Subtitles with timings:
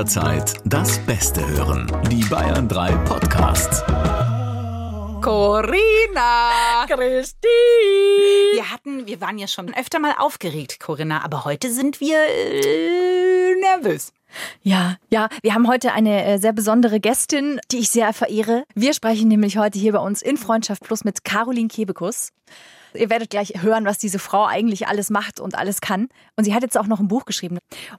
[0.00, 1.86] jederzeit das Beste hören.
[2.10, 3.84] Die Bayern 3 Podcasts.
[5.20, 6.86] Corinna!
[6.86, 7.46] Christi!
[8.54, 13.56] Wir hatten, wir waren ja schon öfter mal aufgeregt, Corinna, aber heute sind wir äh,
[13.60, 14.14] nervös.
[14.62, 18.64] Ja, ja, wir haben heute eine äh, sehr besondere Gästin, die ich sehr verehre.
[18.74, 22.30] Wir sprechen nämlich heute hier bei uns in Freundschaft Plus mit Caroline Kebekus.
[22.94, 26.08] Ihr werdet gleich hören, was diese Frau eigentlich alles macht und alles kann.
[26.36, 27.58] Und sie hat jetzt auch noch ein Buch geschrieben.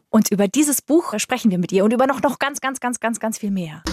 [0.09, 2.99] Und über dieses Buch sprechen wir mit ihr und über noch, noch ganz, ganz, ganz,
[2.99, 3.83] ganz, ganz viel mehr.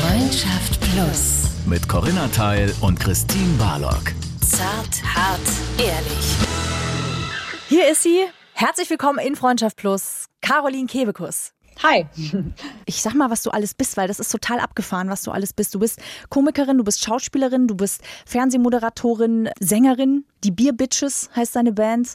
[0.00, 1.50] Freundschaft Plus.
[1.66, 4.12] Mit Corinna Teil und Christine Barlock.
[4.40, 5.40] Zart, hart,
[5.78, 6.36] ehrlich.
[7.68, 8.24] Hier ist sie.
[8.52, 11.52] Herzlich willkommen in Freundschaft Plus, Caroline Kebekus.
[11.82, 12.06] Hi.
[12.86, 15.52] Ich sag mal, was du alles bist, weil das ist total abgefahren, was du alles
[15.52, 15.74] bist.
[15.74, 21.72] Du bist Komikerin, du bist Schauspielerin, du bist Fernsehmoderatorin, Sängerin, die Beer Bitches heißt deine
[21.72, 22.14] Band,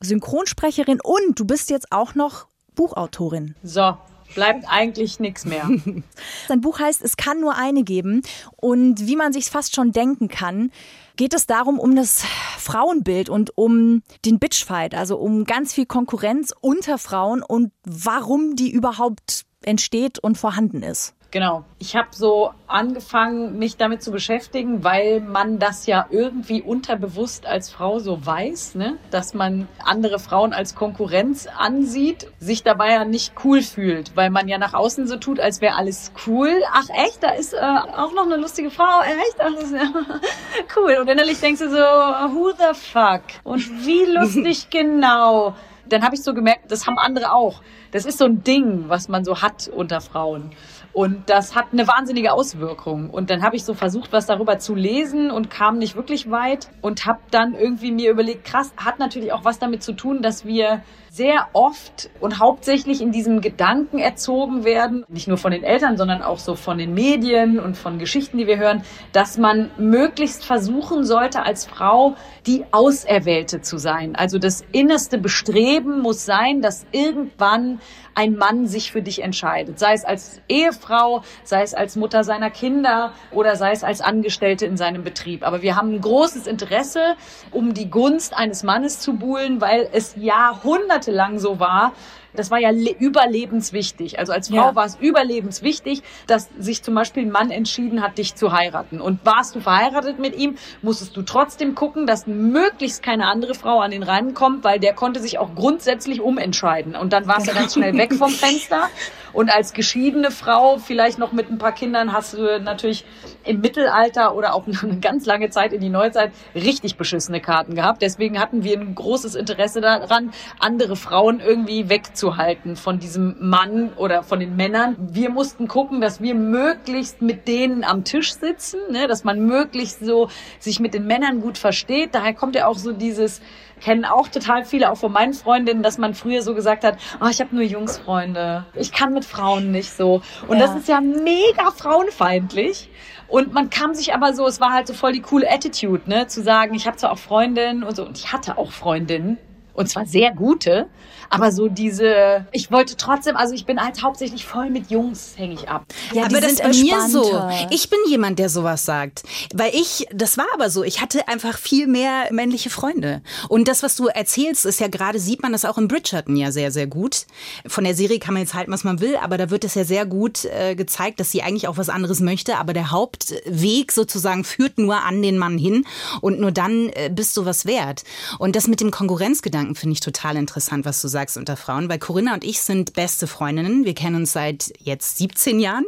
[0.00, 3.54] Synchronsprecherin und du bist jetzt auch noch Buchautorin.
[3.62, 3.98] So,
[4.34, 5.68] bleibt eigentlich nichts mehr.
[6.48, 8.22] Sein Buch heißt Es kann nur eine geben
[8.56, 10.70] und wie man sich fast schon denken kann,
[11.16, 12.24] geht es darum um das
[12.58, 18.70] Frauenbild und um den Bitchfight, also um ganz viel Konkurrenz unter Frauen und warum die
[18.70, 21.14] überhaupt entsteht und vorhanden ist.
[21.34, 21.64] Genau.
[21.80, 27.70] Ich habe so angefangen, mich damit zu beschäftigen, weil man das ja irgendwie unterbewusst als
[27.70, 28.98] Frau so weiß, ne?
[29.10, 34.46] dass man andere Frauen als Konkurrenz ansieht, sich dabei ja nicht cool fühlt, weil man
[34.46, 36.52] ja nach außen so tut, als wäre alles cool.
[36.72, 39.00] Ach echt, da ist äh, auch noch eine lustige Frau.
[39.02, 39.90] Echt, ach, das ist ja
[40.76, 40.98] cool.
[41.00, 43.22] Und innerlich denkst du so, who the fuck?
[43.42, 45.56] Und wie lustig genau.
[45.88, 47.60] Dann habe ich so gemerkt, das haben andere auch.
[47.90, 50.52] Das ist so ein Ding, was man so hat unter Frauen.
[50.94, 53.10] Und das hat eine wahnsinnige Auswirkung.
[53.10, 56.68] Und dann habe ich so versucht, was darüber zu lesen und kam nicht wirklich weit
[56.82, 60.46] und habe dann irgendwie mir überlegt, krass, hat natürlich auch was damit zu tun, dass
[60.46, 65.96] wir sehr oft und hauptsächlich in diesem Gedanken erzogen werden, nicht nur von den Eltern,
[65.96, 70.44] sondern auch so von den Medien und von Geschichten, die wir hören, dass man möglichst
[70.44, 72.16] versuchen sollte, als Frau
[72.46, 74.16] die Auserwählte zu sein.
[74.16, 77.80] Also das innerste Bestreben muss sein, dass irgendwann
[78.14, 79.78] ein Mann sich für dich entscheidet.
[79.78, 84.66] Sei es als Ehefrau, sei es als Mutter seiner Kinder oder sei es als Angestellte
[84.66, 85.46] in seinem Betrieb.
[85.46, 87.16] Aber wir haben ein großes Interesse,
[87.50, 91.92] um die Gunst eines Mannes zu buhlen, weil es jahrhundertelang so war,
[92.34, 94.18] das war ja überlebenswichtig.
[94.18, 94.74] Also als Frau ja.
[94.74, 99.00] war es überlebenswichtig, dass sich zum Beispiel ein Mann entschieden hat, dich zu heiraten.
[99.00, 103.80] Und warst du verheiratet mit ihm, musstest du trotzdem gucken, dass möglichst keine andere Frau
[103.80, 106.96] an den Rhein kommt, weil der konnte sich auch grundsätzlich umentscheiden.
[106.96, 108.88] Und dann warst du ganz schnell weg vom Fenster.
[109.32, 113.04] Und als geschiedene Frau, vielleicht noch mit ein paar Kindern, hast du natürlich
[113.44, 118.02] im Mittelalter oder auch eine ganz lange Zeit in die Neuzeit richtig beschissene Karten gehabt.
[118.02, 124.22] Deswegen hatten wir ein großes Interesse daran, andere Frauen irgendwie wegzuhalten von diesem Mann oder
[124.22, 124.96] von den Männern.
[124.98, 129.06] Wir mussten gucken, dass wir möglichst mit denen am Tisch sitzen, ne?
[129.06, 130.28] dass man möglichst so
[130.58, 132.14] sich mit den Männern gut versteht.
[132.14, 133.40] Daher kommt ja auch so dieses
[133.84, 137.26] kennen auch total viele, auch von meinen Freundinnen, dass man früher so gesagt hat, oh,
[137.30, 138.64] ich habe nur Jungsfreunde.
[138.74, 140.22] Ich kann mit Frauen nicht so.
[140.48, 140.66] Und ja.
[140.66, 142.88] das ist ja mega frauenfeindlich.
[143.28, 146.26] Und man kam sich aber so, es war halt so voll die coole Attitude, ne,
[146.26, 149.38] zu sagen, ich habe zwar auch Freundinnen und so, und ich hatte auch Freundinnen,
[149.74, 150.86] und zwar sehr gute,
[151.30, 155.54] aber so diese, ich wollte trotzdem, also ich bin halt hauptsächlich voll mit Jungs, hänge
[155.54, 155.86] ich ab.
[156.12, 157.42] Ja, aber das ist bei mir so.
[157.70, 159.22] Ich bin jemand, der sowas sagt.
[159.54, 163.22] Weil ich, das war aber so, ich hatte einfach viel mehr männliche Freunde.
[163.48, 166.52] Und das, was du erzählst, ist ja gerade, sieht man das auch im Bridgerton ja
[166.52, 167.26] sehr, sehr gut.
[167.66, 169.84] Von der Serie kann man jetzt halten, was man will, aber da wird es ja
[169.84, 174.44] sehr gut äh, gezeigt, dass sie eigentlich auch was anderes möchte, aber der Hauptweg sozusagen
[174.44, 175.86] führt nur an den Mann hin
[176.20, 178.04] und nur dann äh, bist du was wert.
[178.38, 181.98] Und das mit dem Konkurrenzgedanken finde ich total interessant, was du sagst unter Frauen, weil
[181.98, 183.84] Corinna und ich sind beste Freundinnen.
[183.84, 185.84] Wir kennen uns seit jetzt 17 Jahren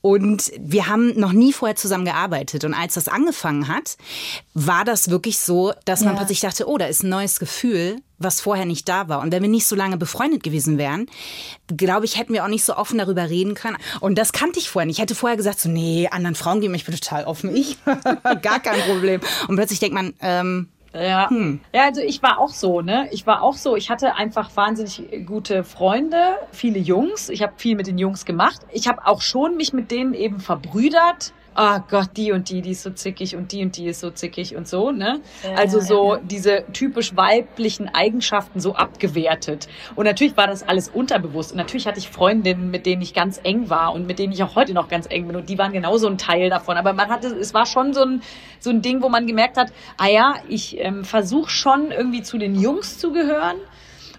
[0.00, 2.64] und wir haben noch nie vorher zusammen gearbeitet.
[2.64, 3.96] Und als das angefangen hat,
[4.54, 8.40] war das wirklich so, dass man plötzlich dachte, oh, da ist ein neues Gefühl, was
[8.40, 9.20] vorher nicht da war.
[9.20, 11.06] Und wenn wir nicht so lange befreundet gewesen wären,
[11.68, 13.76] glaube ich, hätten wir auch nicht so offen darüber reden können.
[14.00, 14.96] Und das kannte ich vorher nicht.
[14.96, 17.54] Ich hätte vorher gesagt, so, nee, anderen Frauen geben, ich bin total offen.
[17.54, 17.78] Ich,
[18.42, 19.20] gar kein Problem.
[19.46, 21.28] Und plötzlich denkt man, ähm, ja.
[21.28, 21.60] Hm.
[21.74, 23.08] ja, also ich war auch so, ne?
[23.12, 23.76] Ich war auch so.
[23.76, 27.28] Ich hatte einfach wahnsinnig gute Freunde, viele Jungs.
[27.28, 28.60] Ich habe viel mit den Jungs gemacht.
[28.72, 32.70] Ich habe auch schon mich mit denen eben verbrüdert ah Gott, die und die, die
[32.70, 35.20] ist so zickig und die und die ist so zickig und so, ne?
[35.42, 36.20] Ja, also so ja.
[36.22, 39.66] diese typisch weiblichen Eigenschaften so abgewertet.
[39.96, 41.50] Und natürlich war das alles unterbewusst.
[41.50, 44.40] Und natürlich hatte ich Freundinnen, mit denen ich ganz eng war und mit denen ich
[44.44, 45.34] auch heute noch ganz eng bin.
[45.34, 46.76] Und die waren genauso ein Teil davon.
[46.76, 48.22] Aber man hatte, es war schon so ein,
[48.60, 52.38] so ein Ding, wo man gemerkt hat, ah ja, ich ähm, versuche schon irgendwie zu
[52.38, 53.56] den Jungs zu gehören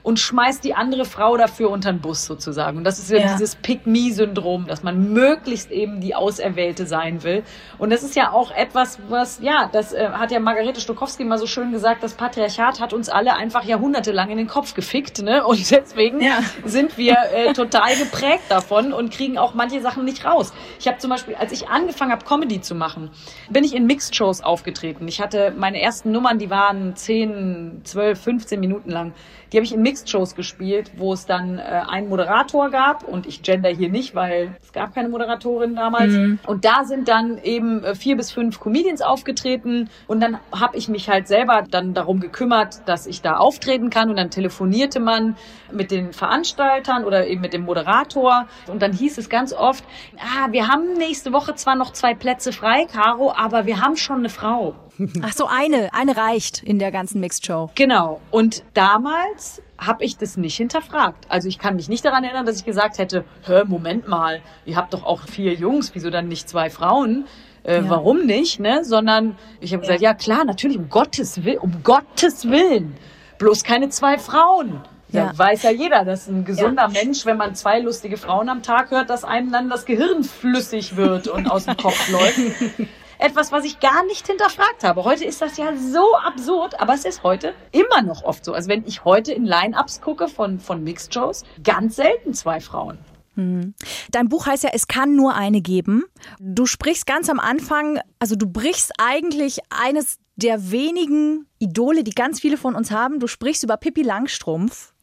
[0.03, 2.77] und schmeißt die andere Frau dafür unter den Bus sozusagen.
[2.77, 3.33] Und das ist ja, ja.
[3.33, 7.43] dieses Pick-Me-Syndrom, dass man möglichst eben die Auserwählte sein will.
[7.77, 11.37] Und das ist ja auch etwas, was, ja, das äh, hat ja Margarete Stokowski mal
[11.37, 15.45] so schön gesagt, das Patriarchat hat uns alle einfach jahrhundertelang in den Kopf gefickt, ne?
[15.45, 16.39] Und deswegen ja.
[16.65, 20.53] sind wir äh, total geprägt davon und kriegen auch manche Sachen nicht raus.
[20.79, 23.09] Ich habe zum Beispiel, als ich angefangen habe, Comedy zu machen,
[23.49, 25.07] bin ich in Mixed-Shows aufgetreten.
[25.07, 29.13] Ich hatte meine ersten Nummern, die waren 10, 12, 15 Minuten lang.
[29.51, 33.41] Die habe ich in Mixed-Shows gespielt, wo es dann äh, einen Moderator gab und ich
[33.41, 36.13] gender hier nicht, weil es gab keine Moderatorin damals.
[36.13, 36.39] Mhm.
[36.45, 40.87] Und da sind dann eben äh, vier bis fünf Comedians aufgetreten und dann habe ich
[40.87, 45.35] mich halt selber dann darum gekümmert, dass ich da auftreten kann und dann telefonierte man
[45.71, 49.83] mit den Veranstaltern oder eben mit dem Moderator und dann hieß es ganz oft,
[50.17, 54.19] ah, wir haben nächste Woche zwar noch zwei Plätze frei, Caro, aber wir haben schon
[54.19, 54.75] eine Frau.
[55.21, 57.69] Ach so, eine, eine reicht in der ganzen Mixed Show.
[57.75, 58.19] Genau.
[58.31, 61.25] Und damals habe ich das nicht hinterfragt.
[61.29, 64.75] Also ich kann mich nicht daran erinnern, dass ich gesagt hätte, hör, Moment mal, ihr
[64.75, 67.25] habt doch auch vier Jungs, wieso dann nicht zwei Frauen?
[67.63, 67.89] Äh, ja.
[67.89, 68.59] Warum nicht?
[68.59, 68.83] Ne?
[68.83, 72.95] Sondern ich habe gesagt, ja klar, natürlich, um Gottes Willen, um Gottes Willen.
[73.37, 74.81] Bloß keine zwei Frauen.
[75.11, 75.25] Ja.
[75.27, 75.37] ja.
[75.37, 77.03] weiß ja jeder, dass ein gesunder ja.
[77.03, 80.95] Mensch, wenn man zwei lustige Frauen am Tag hört, dass einem dann das Gehirn flüssig
[80.95, 82.39] wird und aus dem Kopf läuft.
[83.21, 85.03] Etwas, was ich gar nicht hinterfragt habe.
[85.03, 88.53] Heute ist das ja so absurd, aber es ist heute immer noch oft so.
[88.53, 92.97] Also wenn ich heute in Line-Ups gucke von, von Mixed Shows, ganz selten zwei Frauen.
[93.35, 93.73] Hm.
[94.11, 96.05] Dein Buch heißt ja, es kann nur eine geben.
[96.39, 102.39] Du sprichst ganz am Anfang, also du brichst eigentlich eines der wenigen Idole, die ganz
[102.39, 103.19] viele von uns haben.
[103.19, 104.93] Du sprichst über Pippi Langstrumpf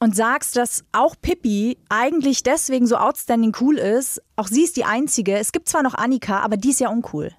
[0.00, 4.22] und sagst, dass auch Pippi eigentlich deswegen so outstanding cool ist.
[4.36, 5.36] Auch sie ist die einzige.
[5.36, 7.32] Es gibt zwar noch Annika, aber die ist ja uncool.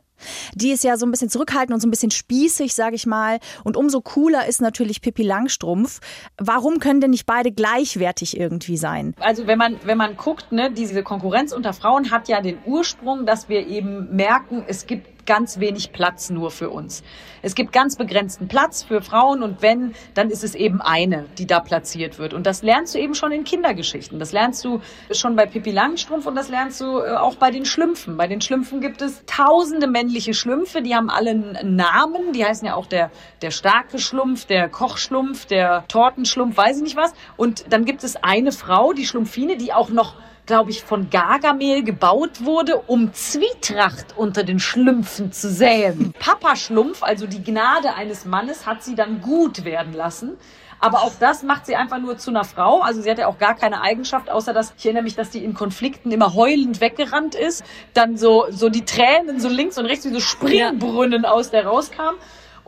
[0.53, 3.39] Die ist ja so ein bisschen zurückhaltend und so ein bisschen spießig, sage ich mal.
[3.63, 5.99] Und umso cooler ist natürlich Pippi Langstrumpf.
[6.37, 9.15] Warum können denn nicht beide gleichwertig irgendwie sein?
[9.19, 13.25] Also wenn man, wenn man guckt, ne, diese Konkurrenz unter Frauen hat ja den Ursprung,
[13.25, 17.03] dass wir eben merken, es gibt ganz wenig Platz nur für uns.
[17.43, 21.45] Es gibt ganz begrenzten Platz für Frauen und wenn, dann ist es eben eine, die
[21.45, 22.33] da platziert wird.
[22.33, 24.17] Und das lernst du eben schon in Kindergeschichten.
[24.17, 24.81] Das lernst du
[25.11, 28.17] schon bei Pippi Langstrumpf und das lernst du äh, auch bei den Schlümpfen.
[28.17, 32.33] Bei den Schlümpfen gibt es tausende männliche Schlümpfe, die haben alle einen Namen.
[32.33, 33.11] Die heißen ja auch der,
[33.43, 37.13] der starke Schlumpf, der Kochschlumpf, der Tortenschlumpf, weiß ich nicht was.
[37.37, 40.15] Und dann gibt es eine Frau, die Schlumpfine, die auch noch
[40.49, 46.11] glaube ich, von Gargamel gebaut wurde, um Zwietracht unter den Schlümpfen zu säen.
[46.19, 50.37] Papa Schlumpf, also die Gnade eines Mannes, hat sie dann gut werden lassen.
[50.79, 52.81] Aber auch das macht sie einfach nur zu einer Frau.
[52.81, 55.43] Also sie hat ja auch gar keine Eigenschaft, außer dass ich erinnere mich, dass die
[55.43, 57.63] in Konflikten immer heulend weggerannt ist,
[57.93, 62.15] dann so so die Tränen so links und rechts wie so Springbrunnen aus der rauskam.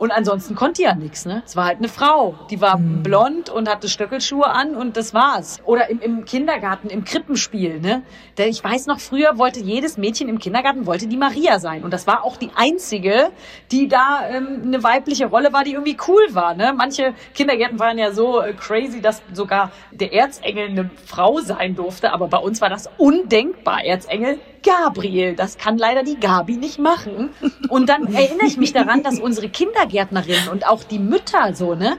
[0.02, 1.44] Und ansonsten konnte die ja nichts, ne?
[1.46, 2.34] Es war halt eine Frau.
[2.50, 3.04] Die war mhm.
[3.04, 5.60] blond und hatte Stöckelschuhe an und das war's.
[5.64, 8.02] Oder im, im Kindergarten, im Krippenspiel, ne?
[8.36, 11.84] Denn ich weiß noch, früher wollte jedes Mädchen im Kindergarten wollte die Maria sein.
[11.84, 13.30] Und das war auch die einzige,
[13.70, 16.74] die da ähm, eine weibliche Rolle war, die irgendwie cool war, ne?
[16.76, 22.12] Manche Kindergärten waren ja so äh, crazy, dass sogar der Erzengel eine Frau sein durfte.
[22.12, 23.84] Aber bei uns war das undenkbar.
[23.84, 27.30] Erzengel Gabriel, das kann leider die Gabi nicht machen.
[27.68, 29.48] Und dann erinnere ich mich daran, dass unsere
[29.92, 31.98] Kindergärtnerinnen und auch die Mütter so, ne,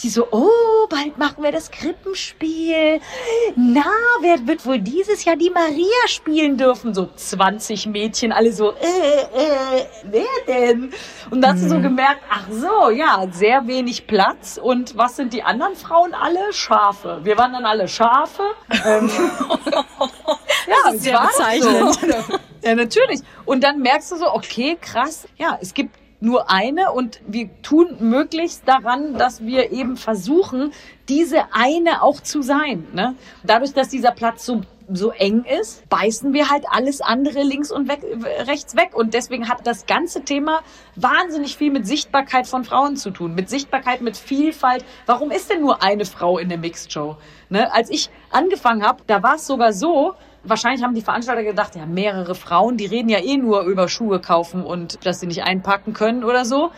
[0.00, 3.00] die so, oh, bald machen wir das Krippenspiel.
[3.54, 3.84] Na,
[4.22, 6.94] wer wird wohl dieses Jahr die Maria spielen dürfen?
[6.94, 10.92] So 20 Mädchen, alle so, äh, äh, wer denn?
[11.30, 11.82] Und dann hast du so mhm.
[11.82, 14.58] gemerkt, ach so, ja, sehr wenig Platz.
[14.60, 16.52] Und was sind die anderen Frauen alle?
[16.52, 17.20] Schafe.
[17.22, 18.42] Wir waren dann alle Schafe.
[18.84, 19.08] Ähm,
[20.66, 21.94] ja, das ist sehr bezeichnend.
[21.94, 22.38] So.
[22.62, 23.20] Ja, natürlich.
[23.44, 27.96] Und dann merkst du so, okay, krass, ja, es gibt nur eine und wir tun
[28.00, 30.72] möglichst daran, dass wir eben versuchen,
[31.08, 32.86] diese eine auch zu sein.
[32.92, 33.14] Ne?
[33.42, 37.88] Dadurch, dass dieser Platz so so eng ist, beißen wir halt alles andere links und
[37.88, 38.00] weg,
[38.46, 38.90] rechts weg.
[38.94, 40.60] Und deswegen hat das ganze Thema
[40.96, 44.84] wahnsinnig viel mit Sichtbarkeit von Frauen zu tun, mit Sichtbarkeit, mit Vielfalt.
[45.06, 47.16] Warum ist denn nur eine Frau in der Mixed Show?
[47.48, 47.72] Ne?
[47.72, 51.86] Als ich angefangen habe, da war es sogar so, wahrscheinlich haben die Veranstalter gedacht, ja,
[51.86, 55.92] mehrere Frauen, die reden ja eh nur über Schuhe kaufen und dass sie nicht einpacken
[55.92, 56.70] können oder so.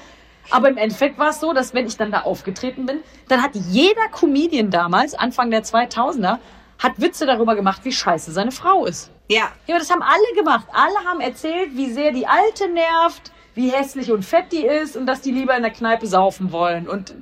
[0.50, 3.50] Aber im Endeffekt war es so, dass wenn ich dann da aufgetreten bin, dann hat
[3.54, 6.38] jeder Comedian damals, Anfang der 2000er,
[6.78, 9.10] hat Witze darüber gemacht, wie scheiße seine Frau ist.
[9.28, 9.48] Ja.
[9.66, 10.66] Ja, das haben alle gemacht.
[10.72, 15.06] Alle haben erzählt, wie sehr die Alte nervt, wie hässlich und fett die ist und
[15.06, 16.86] dass die lieber in der Kneipe saufen wollen.
[16.86, 17.14] Und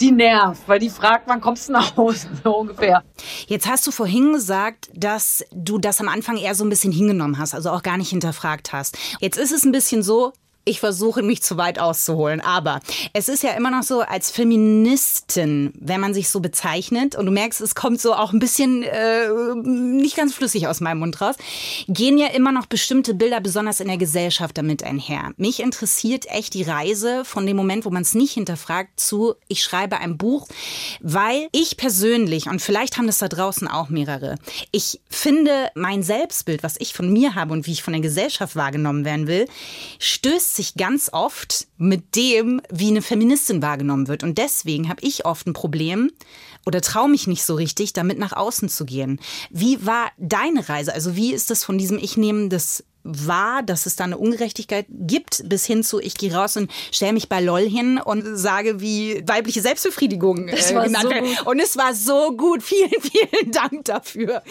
[0.00, 3.04] die nervt, weil die fragt, wann kommst du nach Hause, so ungefähr.
[3.46, 7.38] Jetzt hast du vorhin gesagt, dass du das am Anfang eher so ein bisschen hingenommen
[7.38, 8.96] hast, also auch gar nicht hinterfragt hast.
[9.20, 10.32] Jetzt ist es ein bisschen so,
[10.64, 12.80] ich versuche mich zu weit auszuholen, aber
[13.12, 17.32] es ist ja immer noch so, als Feministin, wenn man sich so bezeichnet, und du
[17.32, 19.28] merkst, es kommt so auch ein bisschen äh,
[19.64, 21.34] nicht ganz flüssig aus meinem Mund raus,
[21.88, 25.32] gehen ja immer noch bestimmte Bilder, besonders in der Gesellschaft, damit einher.
[25.36, 29.62] Mich interessiert echt die Reise von dem Moment, wo man es nicht hinterfragt, zu, ich
[29.62, 30.46] schreibe ein Buch,
[31.00, 34.36] weil ich persönlich, und vielleicht haben das da draußen auch mehrere,
[34.70, 38.54] ich finde, mein Selbstbild, was ich von mir habe und wie ich von der Gesellschaft
[38.54, 39.46] wahrgenommen werden will,
[39.98, 44.22] stößt sich ganz oft mit dem, wie eine Feministin wahrgenommen wird.
[44.22, 46.10] Und deswegen habe ich oft ein Problem
[46.66, 49.20] oder traue mich nicht so richtig, damit nach außen zu gehen.
[49.50, 50.94] Wie war deine Reise?
[50.94, 54.86] Also wie ist das von diesem Ich nehme das wahr, dass es da eine Ungerechtigkeit
[54.88, 58.80] gibt, bis hin zu ich gehe raus und stelle mich bei LOL hin und sage,
[58.80, 61.46] wie weibliche Selbstbefriedigung äh, genannt so wird.
[61.46, 62.62] Und es war so gut.
[62.72, 64.42] Vielen, vielen Dank dafür.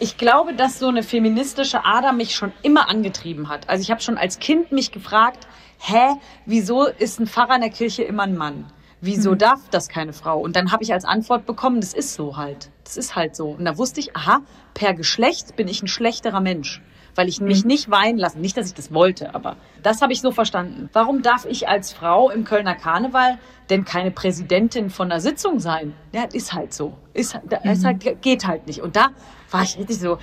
[0.00, 3.68] Ich glaube, dass so eine feministische Ader mich schon immer angetrieben hat.
[3.68, 5.46] Also ich habe schon als Kind mich gefragt,
[5.78, 8.72] hä, wieso ist ein Pfarrer in der Kirche immer ein Mann?
[9.00, 9.38] Wieso mhm.
[9.38, 10.40] darf das keine Frau?
[10.40, 12.70] Und dann habe ich als Antwort bekommen, das ist so halt.
[12.82, 13.50] Das ist halt so.
[13.50, 14.40] Und da wusste ich, aha,
[14.72, 16.80] per Geschlecht bin ich ein schlechterer Mensch
[17.14, 17.68] weil ich mich mhm.
[17.68, 18.40] nicht weinen lassen.
[18.40, 20.88] Nicht, dass ich das wollte, aber das habe ich so verstanden.
[20.92, 23.38] Warum darf ich als Frau im Kölner Karneval
[23.70, 25.94] denn keine Präsidentin von einer Sitzung sein?
[26.12, 26.94] Ja, ist halt so.
[27.12, 27.70] Ist, mhm.
[27.70, 28.80] ist halt, geht halt nicht.
[28.80, 29.08] Und da
[29.50, 30.18] war ich richtig so,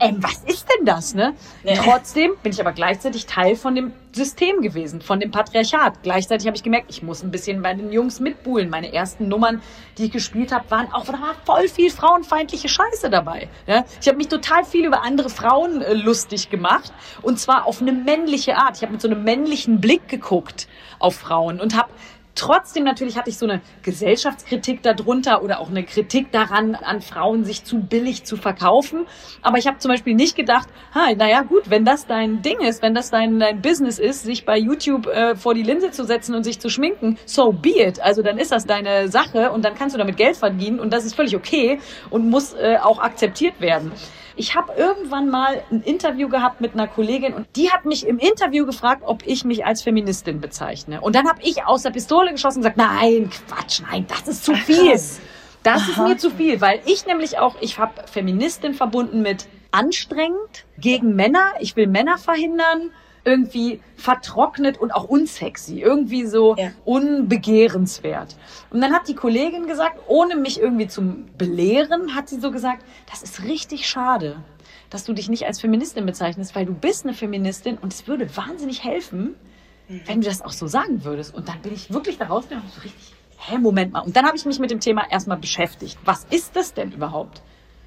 [0.00, 1.34] ähm, was ist denn das, ne?
[1.64, 1.74] Ja.
[1.74, 6.02] Trotzdem bin ich aber gleichzeitig Teil von dem System gewesen, von dem Patriarchat.
[6.02, 8.70] Gleichzeitig habe ich gemerkt, ich muss ein bisschen bei den Jungs mitbuhlen.
[8.70, 9.60] Meine ersten Nummern,
[9.98, 13.48] die ich gespielt habe, waren auch, da war voll viel frauenfeindliche Scheiße dabei.
[13.66, 13.84] Ja?
[14.00, 17.92] Ich habe mich total viel über andere Frauen äh, lustig gemacht und zwar auf eine
[17.92, 18.76] männliche Art.
[18.76, 20.66] Ich habe mit so einem männlichen Blick geguckt
[20.98, 21.90] auf Frauen und habe
[22.36, 27.44] Trotzdem natürlich hatte ich so eine Gesellschaftskritik darunter oder auch eine Kritik daran, an Frauen
[27.44, 29.06] sich zu billig zu verkaufen.
[29.42, 32.82] Aber ich habe zum Beispiel nicht gedacht, ha, naja gut, wenn das dein Ding ist,
[32.82, 36.34] wenn das dein, dein Business ist, sich bei YouTube äh, vor die Linse zu setzen
[36.34, 38.00] und sich zu schminken, so be it.
[38.00, 41.06] Also dann ist das deine Sache und dann kannst du damit Geld verdienen und das
[41.06, 43.92] ist völlig okay und muss äh, auch akzeptiert werden.
[44.38, 48.18] Ich habe irgendwann mal ein Interview gehabt mit einer Kollegin und die hat mich im
[48.18, 51.00] Interview gefragt, ob ich mich als Feministin bezeichne.
[51.00, 54.44] Und dann habe ich aus der Pistole geschossen und gesagt, nein, Quatsch, nein, das ist
[54.44, 54.92] zu viel.
[55.62, 55.90] Das Aha.
[55.90, 61.16] ist mir zu viel, weil ich nämlich auch, ich habe Feministin verbunden mit anstrengend gegen
[61.16, 61.54] Männer.
[61.60, 62.92] Ich will Männer verhindern
[63.26, 66.70] irgendwie vertrocknet und auch unsexy, irgendwie so ja.
[66.84, 68.36] unbegehrenswert.
[68.70, 72.84] Und dann hat die Kollegin gesagt, ohne mich irgendwie zu belehren, hat sie so gesagt,
[73.10, 74.36] das ist richtig schade,
[74.90, 78.34] dass du dich nicht als Feministin bezeichnest, weil du bist eine Feministin und es würde
[78.36, 79.34] wahnsinnig helfen,
[79.88, 80.02] mhm.
[80.06, 81.34] wenn du das auch so sagen würdest.
[81.34, 84.00] Und dann bin ich wirklich da rausgegangen und so richtig, hä, Moment mal.
[84.00, 85.98] Und dann habe ich mich mit dem Thema erstmal beschäftigt.
[86.04, 87.42] Was ist das denn überhaupt?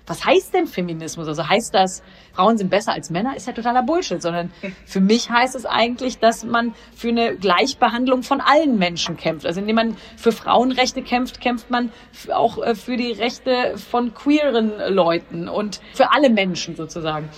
[0.09, 1.27] Was heißt denn Feminismus?
[1.27, 2.01] Also heißt das,
[2.33, 3.37] Frauen sind besser als Männer?
[3.37, 4.51] Ist ja totaler Bullshit, sondern
[4.85, 9.45] für mich heißt es eigentlich, dass man für eine Gleichbehandlung von allen Menschen kämpft.
[9.45, 11.91] Also indem man für Frauenrechte kämpft, kämpft man
[12.33, 17.29] auch äh, für die Rechte von queeren Leuten und für alle Menschen sozusagen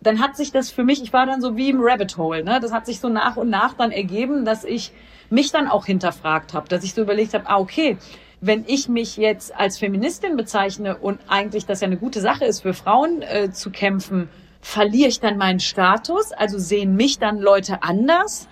[0.00, 2.60] dann hat sich das für mich, ich war dann so wie im Rabbit Hole, ne?
[2.60, 4.92] Das hat sich so nach und nach dann ergeben, dass ich
[5.28, 7.98] mich dann auch hinterfragt habe, dass ich so überlegt habe, ah, okay,
[8.40, 12.60] wenn ich mich jetzt als Feministin bezeichne und eigentlich das ja eine gute Sache ist,
[12.60, 14.28] für Frauen äh, zu kämpfen,
[14.60, 16.32] verliere ich dann meinen Status?
[16.32, 18.48] Also sehen mich dann Leute anders?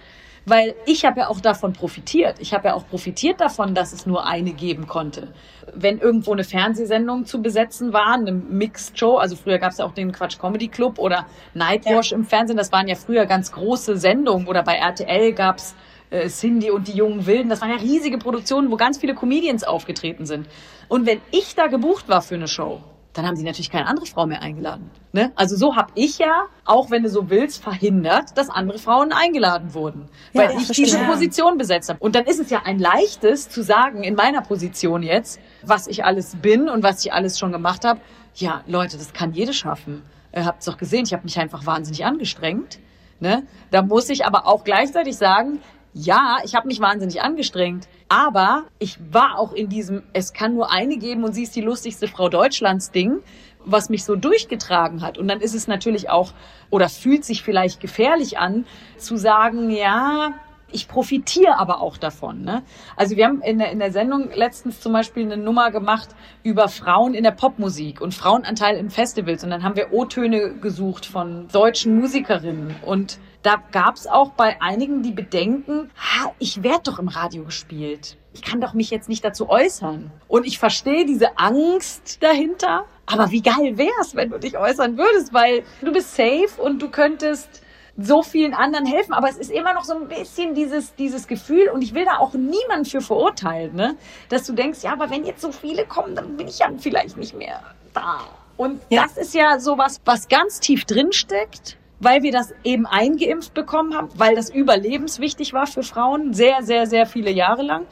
[0.49, 2.37] Weil ich habe ja auch davon profitiert.
[2.39, 5.33] Ich habe ja auch profitiert davon, dass es nur eine geben konnte.
[5.75, 9.85] Wenn irgendwo eine Fernsehsendung zu besetzen war, eine Mixed Show, also früher gab es ja
[9.85, 12.17] auch den Quatsch Comedy Club oder Nightwash ja.
[12.17, 14.47] im Fernsehen, das waren ja früher ganz große Sendungen.
[14.47, 15.75] Oder bei RTL gab's
[16.11, 17.49] äh, Cindy und die jungen Wilden.
[17.49, 20.47] Das waren ja riesige Produktionen, wo ganz viele Comedians aufgetreten sind.
[20.89, 22.81] Und wenn ich da gebucht war für eine Show,
[23.17, 24.91] dann haben sie natürlich keine andere Frau mehr eingeladen.
[25.13, 25.33] Ne?
[25.37, 29.73] Also so habe ich ja, auch wenn du so willst, verhindert, dass andere Frauen eingeladen
[29.75, 30.85] wurden, weil ja, ich verstehe.
[30.85, 31.99] diese Position besetzt habe.
[32.01, 36.05] Und dann ist es ja ein leichtes zu sagen, in meiner Position jetzt, was ich
[36.05, 38.01] alles bin und was ich alles schon gemacht habe.
[38.35, 40.03] Ja, Leute, das kann jede schaffen.
[40.35, 42.79] Ihr habt es doch gesehen, ich habe mich einfach wahnsinnig angestrengt.
[43.19, 43.47] Ne?
[43.71, 45.61] Da muss ich aber auch gleichzeitig sagen,
[45.99, 50.71] ja, ich habe mich wahnsinnig angestrengt, aber ich war auch in diesem, es kann nur
[50.71, 53.21] eine geben und sie ist die lustigste Frau Deutschlands Ding,
[53.65, 55.17] was mich so durchgetragen hat.
[55.17, 56.35] Und dann ist es natürlich auch,
[56.69, 58.67] oder fühlt sich vielleicht gefährlich an,
[58.99, 60.35] zu sagen, ja,
[60.71, 62.43] ich profitiere aber auch davon.
[62.43, 62.63] Ne?
[62.97, 66.11] Also wir haben in der, in der Sendung letztens zum Beispiel eine Nummer gemacht
[66.43, 69.43] über Frauen in der Popmusik und Frauenanteil in Festivals.
[69.45, 72.77] Und dann haben wir O-Töne gesucht von deutschen Musikerinnen.
[72.85, 77.45] Und da gab es auch bei einigen die Bedenken, ha, ich werde doch im Radio
[77.45, 78.17] gespielt.
[78.35, 80.11] Ich kann doch mich jetzt nicht dazu äußern.
[80.27, 82.87] Und ich verstehe diese Angst dahinter.
[83.07, 86.91] Aber wie geil wär's, wenn du dich äußern würdest, weil du bist safe und du
[86.91, 87.63] könntest
[87.97, 91.69] so vielen anderen helfen, aber es ist immer noch so ein bisschen dieses, dieses Gefühl
[91.69, 93.97] und ich will da auch niemanden für verurteilen, ne?
[94.29, 97.17] dass du denkst, ja, aber wenn jetzt so viele kommen, dann bin ich ja vielleicht
[97.17, 97.63] nicht mehr
[97.95, 98.19] da.
[98.59, 99.05] Und ja.
[99.05, 103.95] das ist ja sowas, was ganz tief drin steckt weil wir das eben eingeimpft bekommen
[103.95, 107.87] haben, weil das überlebenswichtig war für Frauen, sehr, sehr, sehr viele Jahre lang.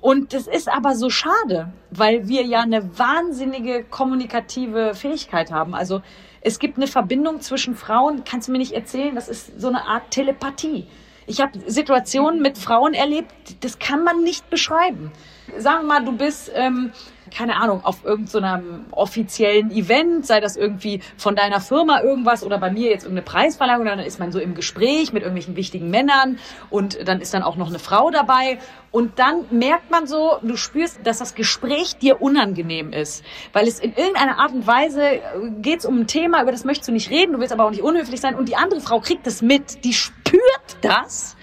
[0.00, 5.74] Und das ist aber so schade, weil wir ja eine wahnsinnige kommunikative Fähigkeit haben.
[5.74, 6.02] Also
[6.40, 9.86] es gibt eine Verbindung zwischen Frauen, kannst du mir nicht erzählen, das ist so eine
[9.86, 10.86] Art Telepathie.
[11.26, 15.12] Ich habe Situationen mit Frauen erlebt, das kann man nicht beschreiben.
[15.58, 16.92] Sagen wir mal, du bist ähm,
[17.30, 22.58] keine Ahnung, auf irgendeinem so offiziellen Event, sei das irgendwie von deiner Firma irgendwas oder
[22.58, 26.38] bei mir jetzt irgendeine Preisverleihung, dann ist man so im Gespräch mit irgendwelchen wichtigen Männern
[26.70, 28.58] und dann ist dann auch noch eine Frau dabei.
[28.90, 33.80] Und dann merkt man so, du spürst, dass das Gespräch dir unangenehm ist, weil es
[33.80, 35.20] in irgendeiner Art und Weise äh,
[35.60, 37.70] geht es um ein Thema, über das möchtest du nicht reden, du willst aber auch
[37.70, 40.42] nicht unhöflich sein und die andere Frau kriegt es mit, die spürt
[40.80, 41.36] das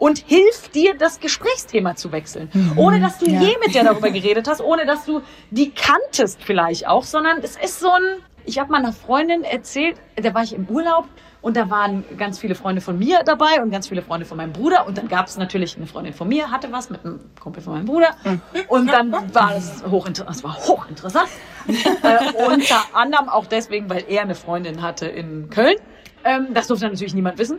[0.00, 2.50] und hilft dir, das Gesprächsthema zu wechseln.
[2.52, 2.72] Mhm.
[2.76, 3.40] Ohne dass du ja.
[3.40, 7.56] je mit der darüber geredet hast, ohne dass du die kanntest vielleicht auch, sondern es
[7.56, 11.04] ist so ein, ich habe meiner Freundin erzählt, da war ich im Urlaub
[11.42, 14.54] und da waren ganz viele Freunde von mir dabei und ganz viele Freunde von meinem
[14.54, 14.86] Bruder.
[14.86, 17.74] Und dann gab es natürlich eine Freundin von mir, hatte was mit einem Kumpel von
[17.74, 18.08] meinem Bruder.
[18.24, 18.40] Mhm.
[18.68, 20.36] Und dann war es hochinteressant.
[20.36, 21.28] Es war hochinteressant.
[21.68, 25.76] äh, unter anderem auch deswegen, weil er eine Freundin hatte in Köln.
[26.24, 27.58] Ähm, das durfte natürlich niemand wissen.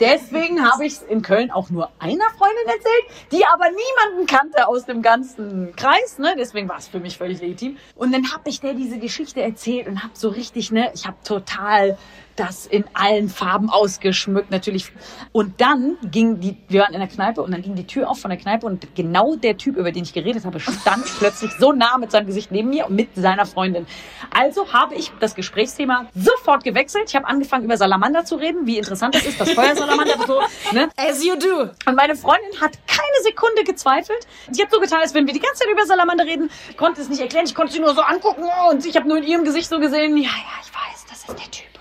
[0.00, 4.68] Deswegen habe ich es in Köln auch nur einer Freundin erzählt, die aber niemanden kannte
[4.68, 6.18] aus dem ganzen Kreis.
[6.18, 6.34] Ne?
[6.38, 7.78] Deswegen war es für mich völlig legitim.
[7.94, 11.16] Und dann habe ich der diese Geschichte erzählt und habe so richtig, ne, ich habe
[11.24, 11.96] total
[12.36, 14.92] das in allen Farben ausgeschmückt, natürlich.
[15.32, 18.20] Und dann ging die, wir waren in der Kneipe und dann ging die Tür auf
[18.20, 21.72] von der Kneipe und genau der Typ, über den ich geredet habe, stand plötzlich so
[21.72, 23.86] nah mit seinem Gesicht neben mir und mit seiner Freundin.
[24.30, 27.04] Also habe ich das Gesprächsthema sofort gewechselt.
[27.08, 30.14] Ich habe angefangen, über Salamander zu reden, wie interessant das ist, das Feuersalamander.
[30.26, 30.40] so,
[30.72, 30.88] ne?
[30.96, 31.70] As you do.
[31.86, 34.26] Und meine Freundin hat keine Sekunde gezweifelt.
[34.50, 36.50] Sie hat so getan, als wenn wir die ganze Zeit über Salamander reden.
[36.70, 39.18] Ich konnte es nicht erklären, ich konnte sie nur so angucken und ich habe nur
[39.18, 41.75] in ihrem Gesicht so gesehen, ja, ja, ich weiß, das ist der Typ.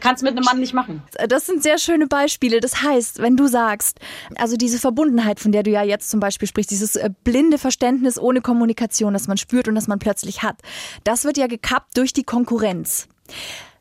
[0.00, 1.02] Kannst mit einem Mann nicht machen.
[1.28, 2.60] Das sind sehr schöne Beispiele.
[2.60, 3.98] Das heißt, wenn du sagst,
[4.36, 8.18] also diese Verbundenheit, von der du ja jetzt zum Beispiel sprichst, dieses äh, blinde Verständnis
[8.18, 10.56] ohne Kommunikation, das man spürt und das man plötzlich hat,
[11.04, 13.08] das wird ja gekappt durch die Konkurrenz.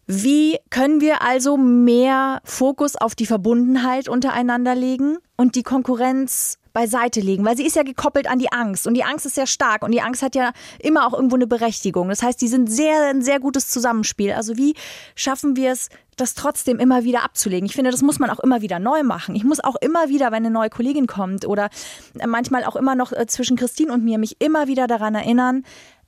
[0.07, 7.21] Wie können wir also mehr Fokus auf die Verbundenheit untereinander legen und die Konkurrenz beiseite
[7.21, 9.81] legen, weil sie ist ja gekoppelt an die Angst und die Angst ist sehr stark
[9.81, 12.09] und die Angst hat ja immer auch irgendwo eine Berechtigung.
[12.09, 14.33] Das heißt, die sind sehr ein sehr gutes Zusammenspiel.
[14.33, 14.75] Also wie
[15.15, 17.65] schaffen wir es, das trotzdem immer wieder abzulegen?
[17.65, 19.35] Ich finde, das muss man auch immer wieder neu machen.
[19.35, 21.69] Ich muss auch immer wieder, wenn eine neue Kollegin kommt oder
[22.27, 25.63] manchmal auch immer noch äh, zwischen Christine und mir mich immer wieder daran erinnern,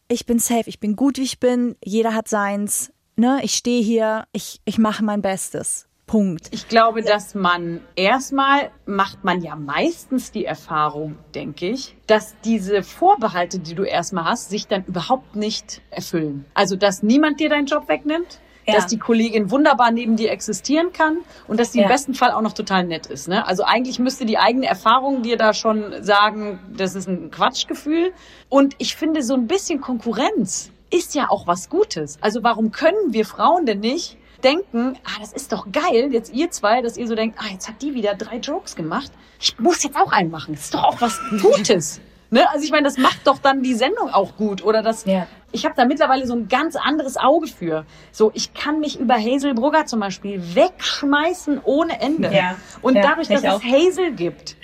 [0.10, 3.82] ich bin safe, ich bin gut, wie ich bin, jeder hat seins, ne, ich stehe
[3.82, 5.88] hier, ich, ich mache mein Bestes.
[6.08, 6.48] Punkt.
[6.52, 12.82] Ich glaube, dass man erstmal macht man ja meistens die Erfahrung, denke ich, dass diese
[12.82, 16.46] Vorbehalte, die du erstmal hast, sich dann überhaupt nicht erfüllen.
[16.54, 18.76] Also, dass niemand dir deinen Job wegnimmt, ja.
[18.76, 21.18] dass die Kollegin wunderbar neben dir existieren kann
[21.48, 21.86] und dass sie ja.
[21.86, 23.28] im besten Fall auch noch total nett ist.
[23.28, 23.46] Ne?
[23.46, 28.14] Also eigentlich müsste die eigene Erfahrung dir da schon sagen, das ist ein Quatschgefühl.
[28.50, 32.18] Und ich finde, so ein bisschen Konkurrenz ist ja auch was Gutes.
[32.22, 34.18] Also warum können wir Frauen denn nicht
[34.48, 37.68] denken, ah, das ist doch geil, jetzt ihr zwei, dass ihr so denkt, ah, jetzt
[37.68, 39.12] hat die wieder drei Jokes gemacht.
[39.40, 40.54] Ich muss jetzt auch einen machen.
[40.56, 42.00] Das ist doch auch was Gutes.
[42.30, 42.50] ne?
[42.52, 44.64] Also ich meine, das macht doch dann die Sendung auch gut.
[44.64, 45.06] Oder das.
[45.06, 45.28] Ja.
[45.52, 47.86] Ich habe da mittlerweile so ein ganz anderes Auge für.
[48.12, 52.34] So, ich kann mich über Hazel Brugger zum Beispiel wegschmeißen ohne Ende.
[52.34, 52.56] Ja.
[52.82, 54.56] Und ja, dadurch, dass es Hazel gibt,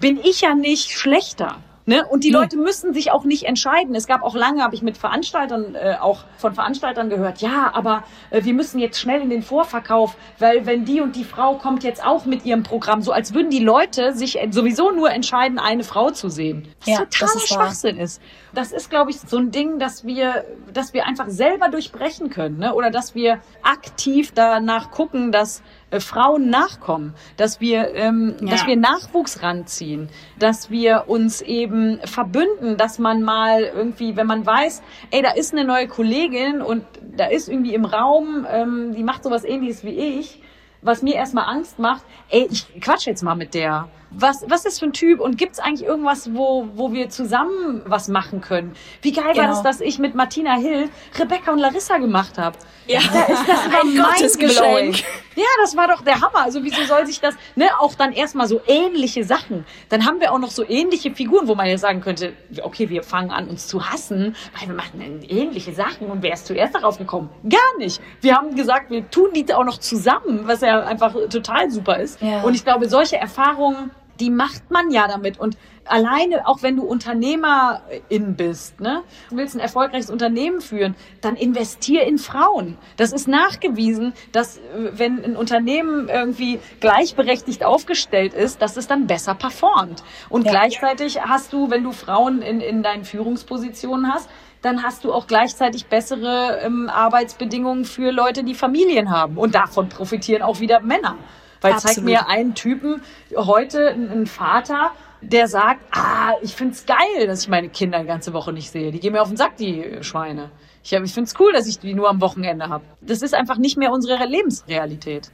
[0.00, 1.58] bin ich ja nicht schlechter.
[1.88, 2.04] Ne?
[2.04, 3.94] Und die Leute müssen sich auch nicht entscheiden.
[3.94, 8.02] Es gab auch lange, habe ich mit Veranstaltern, äh, auch von Veranstaltern gehört, ja, aber
[8.30, 11.84] äh, wir müssen jetzt schnell in den Vorverkauf, weil wenn die und die Frau kommt
[11.84, 15.84] jetzt auch mit ihrem Programm, so als würden die Leute sich sowieso nur entscheiden, eine
[15.84, 16.66] Frau zu sehen.
[16.80, 18.04] Was ja, totaler das Schwachsinn wahr.
[18.04, 18.22] ist.
[18.56, 22.56] Das ist, glaube ich, so ein Ding, dass wir, dass wir einfach selber durchbrechen können,
[22.58, 22.74] ne?
[22.74, 28.52] oder dass wir aktiv danach gucken, dass äh, Frauen nachkommen, dass wir, ähm, ja.
[28.52, 34.46] dass wir Nachwuchs ranziehen, dass wir uns eben verbünden, dass man mal irgendwie, wenn man
[34.46, 36.82] weiß, ey, da ist eine neue Kollegin und
[37.14, 40.40] da ist irgendwie im Raum, ähm, die macht sowas ähnliches wie ich,
[40.82, 44.78] was mir erstmal Angst macht, ey, ich quatsch jetzt mal mit der Was, was ist
[44.78, 48.74] für ein Typ und gibt es eigentlich irgendwas, wo, wo wir zusammen was machen können?
[49.02, 49.38] Wie geil Genau.
[49.38, 52.56] war das, dass ich mit Martina Hill Rebecca und Larissa gemacht habe?
[52.86, 53.00] Ja.
[53.12, 54.64] Da ist das Ein war Gottesgeschenk.
[54.64, 54.94] mindblowing.
[55.34, 56.44] Ja, das war doch der Hammer.
[56.44, 59.66] Also wieso soll sich das, ne, auch dann erstmal so ähnliche Sachen.
[59.90, 63.02] Dann haben wir auch noch so ähnliche Figuren, wo man jetzt sagen könnte, okay, wir
[63.02, 66.96] fangen an, uns zu hassen, weil wir machen ähnliche Sachen und wer ist zuerst darauf
[66.96, 67.28] gekommen?
[67.48, 68.00] Gar nicht.
[68.22, 72.20] Wir haben gesagt, wir tun die auch noch zusammen, was ja einfach total super ist.
[72.20, 72.42] Ja.
[72.42, 75.38] Und ich glaube, solche Erfahrungen, die macht man ja damit.
[75.38, 81.36] Und alleine, auch wenn du Unternehmerin bist, ne, du willst ein erfolgreiches Unternehmen führen, dann
[81.36, 82.76] investier in Frauen.
[82.96, 84.62] Das ist nachgewiesen, dass äh,
[84.92, 90.02] wenn ein Unternehmen irgendwie gleichberechtigt aufgestellt ist, dass es dann besser performt.
[90.28, 90.52] Und Ja.
[90.52, 94.28] gleichzeitig hast du, wenn du Frauen in, in deinen Führungspositionen hast,
[94.62, 99.36] dann hast du auch gleichzeitig bessere ähm, Arbeitsbedingungen für Leute, die Familien haben.
[99.36, 101.16] Und davon profitieren auch wieder Männer.
[101.60, 102.10] Weil zeig Absolut.
[102.10, 103.02] mir einen Typen
[103.34, 108.32] heute, einen Vater, der sagt, ah, ich find's geil, dass ich meine Kinder die ganze
[108.32, 108.92] Woche nicht sehe.
[108.92, 110.50] Die gehen mir auf den Sack, die Schweine.
[110.86, 112.84] Ich, ich find's cool, dass ich die nur am Wochenende habe.
[113.00, 115.32] Das ist einfach nicht mehr unsere Lebensrealität.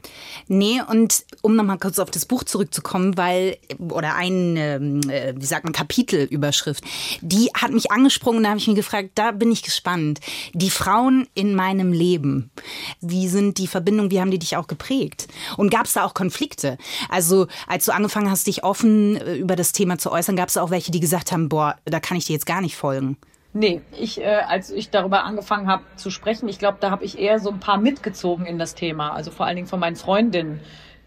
[0.48, 5.44] Nee, und um nochmal kurz auf das Buch zurückzukommen, weil, oder ein, ähm, äh, wie
[5.44, 6.82] sagt man, Kapitelüberschrift,
[7.20, 10.20] die hat mich angesprungen, da habe ich mich gefragt, da bin ich gespannt.
[10.54, 12.50] Die Frauen in meinem Leben,
[13.02, 15.28] wie sind die Verbindungen, wie haben die dich auch geprägt?
[15.58, 16.78] Und gab es da auch Konflikte?
[17.10, 20.56] Also, als du angefangen hast, dich offen äh, über das Thema zu äußern, gab es
[20.56, 23.18] auch welche, die gesagt haben, boah, da kann ich dir jetzt gar nicht folgen.
[23.54, 27.18] Nee, ich, äh, als ich darüber angefangen habe zu sprechen, ich glaube, da habe ich
[27.18, 29.12] eher so ein paar mitgezogen in das Thema.
[29.12, 30.60] Also vor allen Dingen von meinen Freundinnen,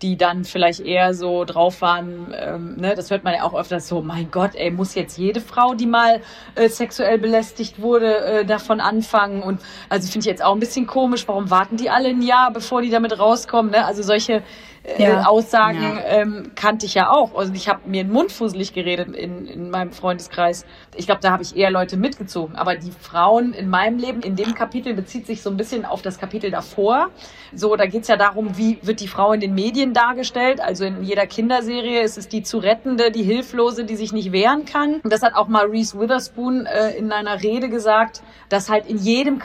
[0.03, 3.87] die dann vielleicht eher so drauf waren, ähm, ne, das hört man ja auch öfters
[3.87, 6.21] so, mein Gott, ey, muss jetzt jede Frau, die mal
[6.53, 9.41] äh, sexuell belästigt wurde, äh, davon anfangen.
[9.41, 12.51] Und also finde ich jetzt auch ein bisschen komisch, warum warten die alle ein Jahr,
[12.51, 13.71] bevor die damit rauskommen?
[13.71, 13.83] Ne?
[13.85, 14.43] Also solche
[14.85, 15.25] äh, Ja.
[15.25, 16.01] Aussagen Ja.
[16.05, 17.35] ähm, kannte ich ja auch.
[17.35, 20.65] Also ich habe mir den Mund fusselig geredet in, in meinem Freundeskreis.
[20.95, 22.55] Ich glaube, da habe ich eher Leute mitgezogen.
[22.55, 26.01] Aber die Frauen in meinem Leben, in dem Kapitel bezieht sich so ein bisschen auf
[26.01, 27.09] das Kapitel davor.
[27.53, 30.59] So, da geht's ja darum, wie wird die Frau in den Medien dargestellt.
[30.61, 34.65] Also in jeder Kinderserie ist es die zu rettende, die Hilflose, die sich nicht wehren
[34.65, 34.95] kann.
[35.03, 38.97] Und das hat auch mal Reese Witherspoon äh, in einer Rede gesagt, dass halt in
[38.97, 39.39] jedem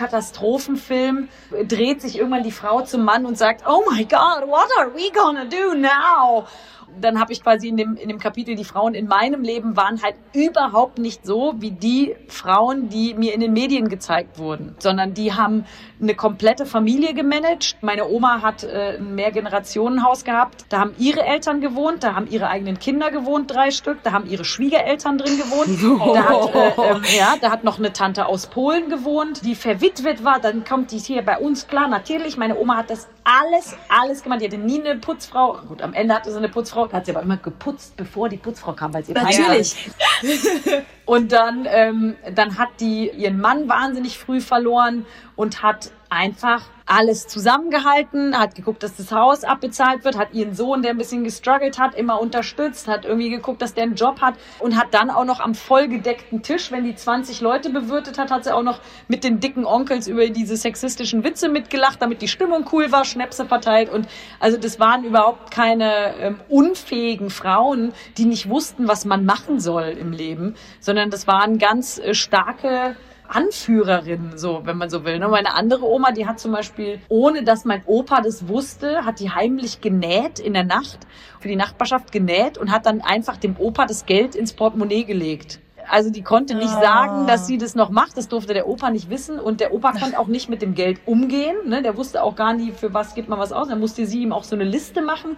[0.45, 4.69] Katastrophenfilm äh, dreht sich irgendwann die Frau zum Mann und sagt, oh my God, what
[4.79, 6.49] are we gonna do now?
[7.01, 10.03] Dann habe ich quasi in dem, in dem Kapitel, die Frauen in meinem Leben waren
[10.03, 15.15] halt überhaupt nicht so wie die Frauen, die mir in den Medien gezeigt wurden, sondern
[15.15, 15.65] die haben
[16.01, 17.77] eine komplette Familie gemanagt.
[17.81, 20.65] Meine Oma hat äh, ein Mehrgenerationenhaus gehabt.
[20.69, 24.27] Da haben ihre Eltern gewohnt, da haben ihre eigenen Kinder gewohnt, drei Stück, da haben
[24.29, 25.71] ihre Schwiegereltern drin gewohnt.
[26.11, 30.25] Da hat, äh, ähm, ja, da hat noch eine Tante aus Polen gewohnt, die verwitwet
[30.25, 30.41] war.
[30.41, 31.89] Dann kommt die hier bei uns klar.
[31.89, 34.41] Natürlich, meine Oma hat das alles, alles gemacht.
[34.41, 35.59] Die hatte nie eine Putzfrau.
[35.69, 38.73] Gut, am Ende hatte sie eine Putzfrau, hat sie aber immer geputzt, bevor die Putzfrau
[38.73, 39.91] kam, weil sie Natürlich.
[41.05, 47.29] und dann, ähm, dann hat die ihren Mann wahnsinnig früh verloren und hat einfach alles
[47.29, 51.79] zusammengehalten, hat geguckt, dass das Haus abbezahlt wird, hat ihren Sohn, der ein bisschen gestruggelt
[51.79, 55.25] hat, immer unterstützt, hat irgendwie geguckt, dass der einen Job hat und hat dann auch
[55.25, 59.23] noch am vollgedeckten Tisch, wenn die 20 Leute bewirtet hat, hat sie auch noch mit
[59.23, 63.89] den dicken Onkels über diese sexistischen Witze mitgelacht, damit die Stimmung cool war, Schnäpse verteilt
[63.89, 64.09] und
[64.41, 69.91] also das waren überhaupt keine ähm, unfähigen Frauen, die nicht wussten, was man machen soll
[69.91, 72.97] im Leben, sondern das waren ganz äh, starke
[73.31, 75.19] Anführerin, so, wenn man so will.
[75.19, 75.29] Ne?
[75.29, 79.31] Meine andere Oma, die hat zum Beispiel, ohne dass mein Opa das wusste, hat die
[79.31, 80.99] heimlich genäht in der Nacht,
[81.39, 85.61] für die Nachbarschaft genäht und hat dann einfach dem Opa das Geld ins Portemonnaie gelegt.
[85.89, 88.17] Also die konnte nicht sagen, dass sie das noch macht.
[88.17, 89.41] Das durfte der Opa nicht wissen.
[89.41, 91.57] Und der Opa konnte auch nicht mit dem Geld umgehen.
[91.67, 91.83] Ne?
[91.83, 93.69] Der wusste auch gar nie, für was gibt man was aus.
[93.69, 95.37] Dann musste sie ihm auch so eine Liste machen.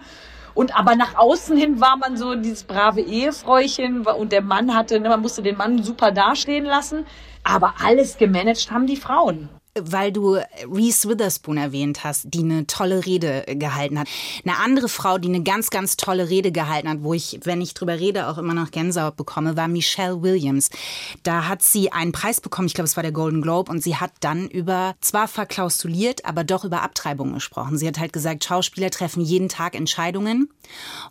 [0.53, 4.99] Und aber nach außen hin war man so dieses brave Ehefräuchen und der Mann hatte,
[4.99, 7.05] ne, man musste den Mann super dastehen lassen.
[7.43, 9.49] Aber alles gemanagt haben die Frauen.
[9.75, 10.37] Weil du
[10.71, 14.07] Reese Witherspoon erwähnt hast, die eine tolle Rede gehalten hat.
[14.45, 17.73] Eine andere Frau, die eine ganz, ganz tolle Rede gehalten hat, wo ich, wenn ich
[17.73, 20.69] drüber rede, auch immer noch Gänsehaut bekomme, war Michelle Williams.
[21.23, 23.95] Da hat sie einen Preis bekommen, ich glaube, es war der Golden Globe, und sie
[23.95, 27.79] hat dann über, zwar verklausuliert, aber doch über Abtreibung gesprochen.
[27.79, 30.51] Sie hat halt gesagt, Schauspieler treffen jeden Tag Entscheidungen.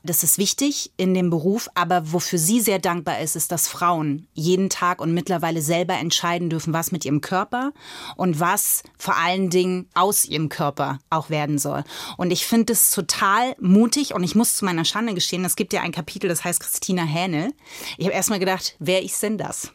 [0.05, 4.29] Das ist wichtig in dem Beruf, aber wofür sie sehr dankbar ist, ist, dass Frauen
[4.35, 7.73] jeden Tag und mittlerweile selber entscheiden dürfen, was mit ihrem Körper
[8.15, 8.52] und was
[8.99, 11.85] vor allen Dingen aus ihrem Körper auch werden soll.
[12.17, 15.73] Und ich finde es total mutig und ich muss zu meiner Schande gestehen, es gibt
[15.73, 17.53] ja ein Kapitel, das heißt Christina Hähnel.
[17.97, 19.73] Ich habe erstmal gedacht, wer ist denn das?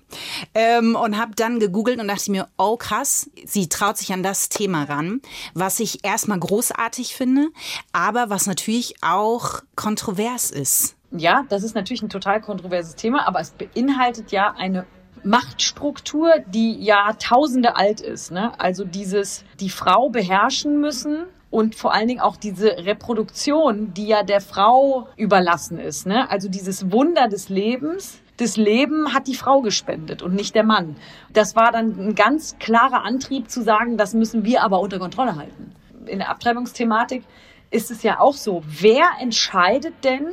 [0.54, 4.50] Ähm, und habe dann gegoogelt und dachte mir, oh krass, sie traut sich an das
[4.50, 5.22] Thema ran,
[5.54, 7.50] was ich erstmal großartig finde,
[7.92, 10.96] aber was natürlich auch kontrovers ist.
[11.12, 14.86] Ja, das ist natürlich ein total kontroverses Thema, aber es beinhaltet ja eine
[15.24, 18.32] Machtstruktur, die Jahrtausende alt ist.
[18.32, 18.52] Ne?
[18.60, 24.24] Also dieses, die Frau beherrschen müssen und vor allen Dingen auch diese Reproduktion, die ja
[24.24, 26.06] der Frau überlassen ist.
[26.06, 26.30] Ne?
[26.30, 28.20] Also dieses Wunder des Lebens.
[28.38, 30.96] Das Leben hat die Frau gespendet und nicht der Mann.
[31.34, 35.36] Das war dann ein ganz klarer Antrieb zu sagen, das müssen wir aber unter Kontrolle
[35.36, 35.72] halten.
[36.06, 37.24] In der Abtreibungsthematik
[37.72, 38.62] ist es ja auch so.
[38.68, 40.28] Wer entscheidet denn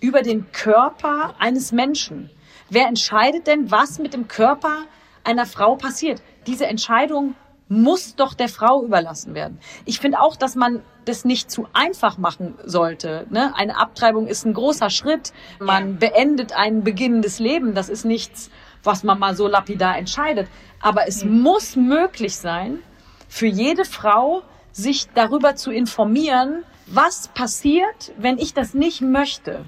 [0.00, 2.28] über den Körper eines Menschen?
[2.70, 4.84] Wer entscheidet denn, was mit dem Körper
[5.24, 6.22] einer Frau passiert?
[6.46, 7.34] Diese Entscheidung
[7.68, 9.58] muss doch der Frau überlassen werden.
[9.84, 13.26] Ich finde auch, dass man das nicht zu einfach machen sollte.
[13.30, 13.52] Ne?
[13.54, 15.32] Eine Abtreibung ist ein großer Schritt.
[15.58, 17.74] Man beendet ein beginnendes Leben.
[17.74, 18.50] Das ist nichts,
[18.82, 20.48] was man mal so lapidar entscheidet.
[20.80, 21.42] Aber es mhm.
[21.42, 22.78] muss möglich sein,
[23.28, 29.64] für jede Frau sich darüber zu informieren, was passiert, wenn ich das nicht möchte.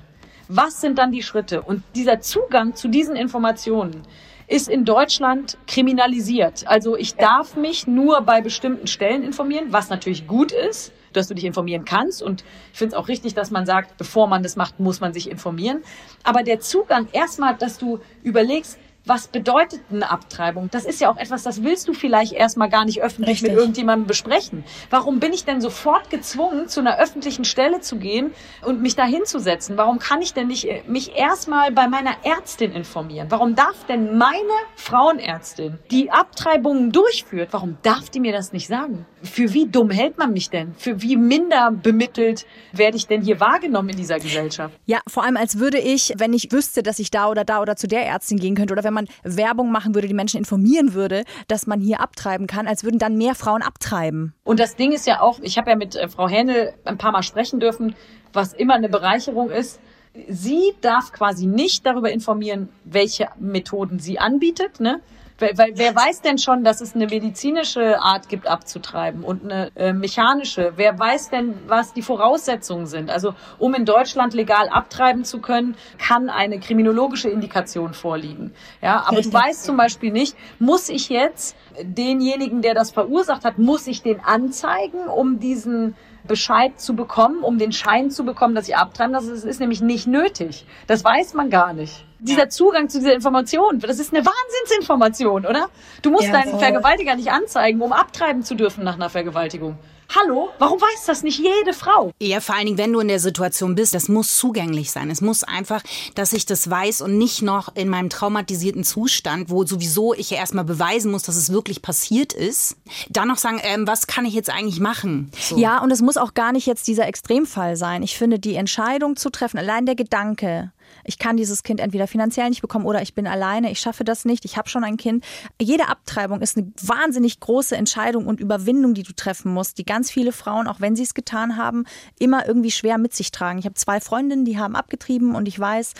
[0.52, 1.62] Was sind dann die Schritte?
[1.62, 4.02] Und dieser Zugang zu diesen Informationen
[4.48, 6.66] ist in Deutschland kriminalisiert.
[6.66, 11.34] Also ich darf mich nur bei bestimmten Stellen informieren, was natürlich gut ist, dass du
[11.34, 12.20] dich informieren kannst.
[12.20, 15.12] Und ich finde es auch richtig, dass man sagt, bevor man das macht, muss man
[15.12, 15.84] sich informieren.
[16.24, 20.68] Aber der Zugang erstmal, dass du überlegst, was bedeutet eine Abtreibung?
[20.70, 23.50] Das ist ja auch etwas, das willst du vielleicht erstmal gar nicht öffentlich Richtig.
[23.50, 24.64] mit irgendjemandem besprechen.
[24.90, 28.32] Warum bin ich denn sofort gezwungen, zu einer öffentlichen Stelle zu gehen
[28.64, 29.76] und mich da hinzusetzen?
[29.76, 33.28] Warum kann ich denn nicht äh, mich erstmal bei meiner Ärztin informieren?
[33.30, 34.38] Warum darf denn meine
[34.76, 39.06] Frauenärztin, die Abtreibungen durchführt, warum darf die mir das nicht sagen?
[39.22, 40.74] Für wie dumm hält man mich denn?
[40.74, 44.74] Für wie minder bemittelt werde ich denn hier wahrgenommen in dieser Gesellschaft?
[44.86, 47.76] Ja, vor allem als würde ich, wenn ich wüsste, dass ich da oder da oder
[47.76, 51.24] zu der Ärztin gehen könnte oder wenn man Werbung machen würde, die Menschen informieren würde,
[51.48, 54.34] dass man hier abtreiben kann, als würden dann mehr Frauen abtreiben.
[54.44, 57.12] Und das Ding ist ja auch, ich habe ja mit äh, Frau Händel ein paar
[57.12, 57.94] Mal sprechen dürfen,
[58.32, 59.80] was immer eine Bereicherung ist.
[60.28, 65.00] Sie darf quasi nicht darüber informieren, welche Methoden sie anbietet, ne?
[65.40, 69.70] Weil, weil wer weiß denn schon, dass es eine medizinische Art gibt abzutreiben und eine
[69.74, 70.74] äh, mechanische?
[70.76, 73.10] Wer weiß denn, was die Voraussetzungen sind?
[73.10, 78.52] Also um in Deutschland legal abtreiben zu können, kann eine kriminologische Indikation vorliegen.
[78.82, 79.32] Ja, aber Richtig.
[79.32, 84.02] du weißt zum Beispiel nicht, muss ich jetzt denjenigen, der das verursacht hat, muss ich
[84.02, 85.94] den anzeigen, um diesen
[86.26, 89.12] Bescheid zu bekommen, um den Schein zu bekommen, dass ich abtreiben.
[89.12, 90.66] Das ist, ist nämlich nicht nötig.
[90.86, 95.68] Das weiß man gar nicht dieser Zugang zu dieser Information, das ist eine Wahnsinnsinformation, oder?
[96.02, 96.58] Du musst ja, deinen.
[96.58, 99.78] Vergewaltiger nicht anzeigen, um abtreiben zu dürfen nach einer Vergewaltigung.
[100.12, 102.10] Hallo, warum weiß das nicht jede Frau?
[102.20, 105.08] Ja, vor allen Dingen, wenn du in der Situation bist, das muss zugänglich sein.
[105.08, 105.82] Es muss einfach,
[106.16, 110.38] dass ich das weiß und nicht noch in meinem traumatisierten Zustand, wo sowieso ich ja
[110.38, 112.76] erstmal beweisen muss, dass es wirklich passiert ist,
[113.08, 115.30] dann noch sagen, ähm, was kann ich jetzt eigentlich machen?
[115.40, 115.56] So.
[115.56, 118.02] Ja, und es muss auch gar nicht jetzt dieser Extremfall sein.
[118.02, 120.72] Ich finde, die Entscheidung zu treffen, allein der Gedanke,
[121.04, 124.24] ich kann dieses Kind entweder finanziell nicht bekommen oder ich bin alleine, ich schaffe das
[124.24, 125.24] nicht, ich habe schon ein Kind.
[125.60, 130.10] Jede Abtreibung ist eine wahnsinnig große Entscheidung und Überwindung, die du treffen musst, die ganz
[130.10, 131.84] viele Frauen, auch wenn sie es getan haben,
[132.18, 133.58] immer irgendwie schwer mit sich tragen.
[133.58, 135.94] Ich habe zwei Freundinnen, die haben abgetrieben und ich weiß,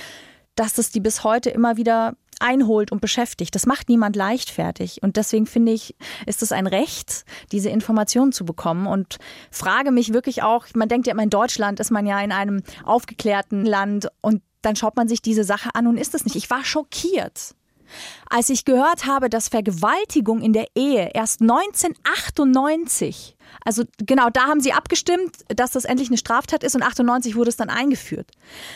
[0.54, 3.54] dass es die bis heute immer wieder einholt und beschäftigt.
[3.54, 5.02] Das macht niemand leichtfertig.
[5.02, 5.94] Und deswegen finde ich,
[6.26, 8.86] ist es ein Recht, diese Informationen zu bekommen.
[8.86, 9.18] Und
[9.50, 12.62] frage mich wirklich auch, man denkt ja immer, in Deutschland ist man ja in einem
[12.84, 16.36] aufgeklärten Land und dann schaut man sich diese Sache an und ist es nicht.
[16.36, 17.54] Ich war schockiert.
[18.28, 24.60] Als ich gehört habe, dass Vergewaltigung in der Ehe erst 1998, also genau da haben
[24.60, 28.30] sie abgestimmt, dass das endlich eine Straftat ist und 98 wurde es dann eingeführt.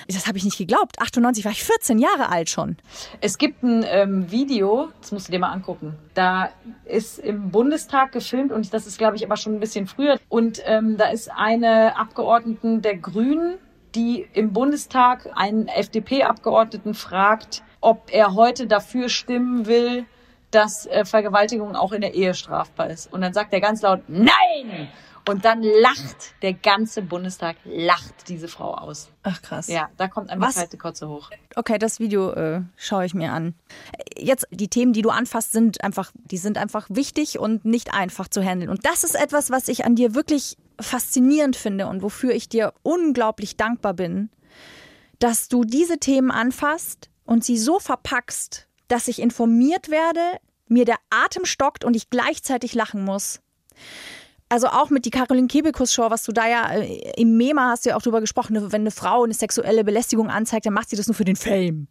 [0.09, 1.01] Das habe ich nicht geglaubt.
[1.01, 2.77] 98 war ich 14 Jahre alt schon.
[3.20, 5.94] Es gibt ein ähm, Video, das musst du dir mal angucken.
[6.14, 6.51] Da
[6.85, 10.18] ist im Bundestag gefilmt und das ist, glaube ich, aber schon ein bisschen früher.
[10.29, 13.59] Und ähm, da ist eine Abgeordneten der Grünen,
[13.94, 20.07] die im Bundestag einen FDP-Abgeordneten fragt, ob er heute dafür stimmen will,
[20.50, 23.12] dass äh, Vergewaltigung auch in der Ehe strafbar ist.
[23.12, 24.88] Und dann sagt er ganz laut, nein!
[25.26, 29.09] Und dann lacht der ganze Bundestag, lacht diese Frau aus.
[29.22, 29.68] Ach krass.
[29.68, 30.57] Ja, da kommt einfach Was?
[30.57, 31.30] kalte Kotze hoch.
[31.57, 33.54] Okay, das Video äh, schaue ich mir an.
[34.18, 38.28] Jetzt, die Themen, die du anfasst, sind einfach, die sind einfach wichtig und nicht einfach
[38.28, 38.70] zu handeln.
[38.70, 42.72] Und das ist etwas, was ich an dir wirklich faszinierend finde und wofür ich dir
[42.82, 44.30] unglaublich dankbar bin,
[45.18, 50.20] dass du diese Themen anfasst und sie so verpackst, dass ich informiert werde,
[50.68, 53.40] mir der Atem stockt und ich gleichzeitig lachen muss.
[54.48, 57.84] Also auch mit die Caroline Kebekus Show, was du da ja äh, im MEMA hast
[57.84, 60.96] du ja auch drüber gesprochen, wenn eine Frau eine sexuelle Belästigung anzeigt, dann macht sie
[60.96, 61.88] das nur für den Fame.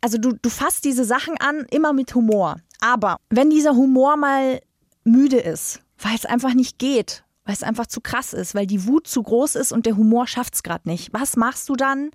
[0.00, 2.56] Also du, du fasst diese Sachen an, immer mit Humor.
[2.80, 4.60] Aber wenn dieser Humor mal
[5.04, 8.86] müde ist, weil es einfach nicht geht weil es einfach zu krass ist, weil die
[8.86, 11.12] Wut zu groß ist und der Humor schafft es gerade nicht.
[11.12, 12.10] Was machst du dann,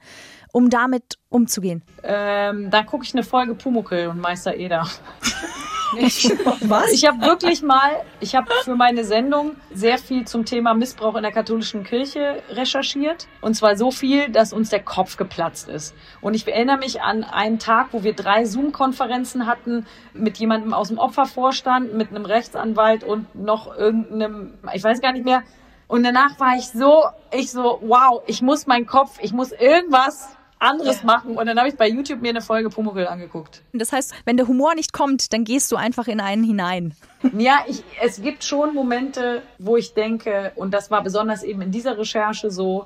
[0.54, 1.84] um damit umzugehen?
[2.04, 4.88] Ähm, dann gucke ich eine Folge Pumuckel und Meister Eder.
[5.96, 6.30] Ich,
[6.62, 6.92] Was?
[6.92, 11.24] Ich habe wirklich mal, ich habe für meine Sendung sehr viel zum Thema Missbrauch in
[11.24, 13.28] der katholischen Kirche recherchiert.
[13.42, 15.96] Und zwar so viel, dass uns der Kopf geplatzt ist.
[16.22, 20.90] Und ich erinnere mich an einen Tag, wo wir drei Zoom-Konferenzen hatten mit jemandem aus
[20.90, 25.44] dem Opfervorstand, mit einem Rechtsanwalt und noch irgendeinem, ich weiß gar nicht mehr.
[25.88, 30.37] Und danach war ich so, ich so, wow, ich muss meinen Kopf, ich muss irgendwas
[30.60, 31.38] anderes machen.
[31.38, 33.62] Und dann habe ich bei YouTube mir eine Folge Pumuckl angeguckt.
[33.74, 36.94] Das heißt, wenn der Humor nicht kommt, dann gehst du einfach in einen hinein.
[37.38, 41.72] Ja, ich, es gibt schon Momente, wo ich denke, und das war besonders eben in
[41.72, 42.86] dieser Recherche so,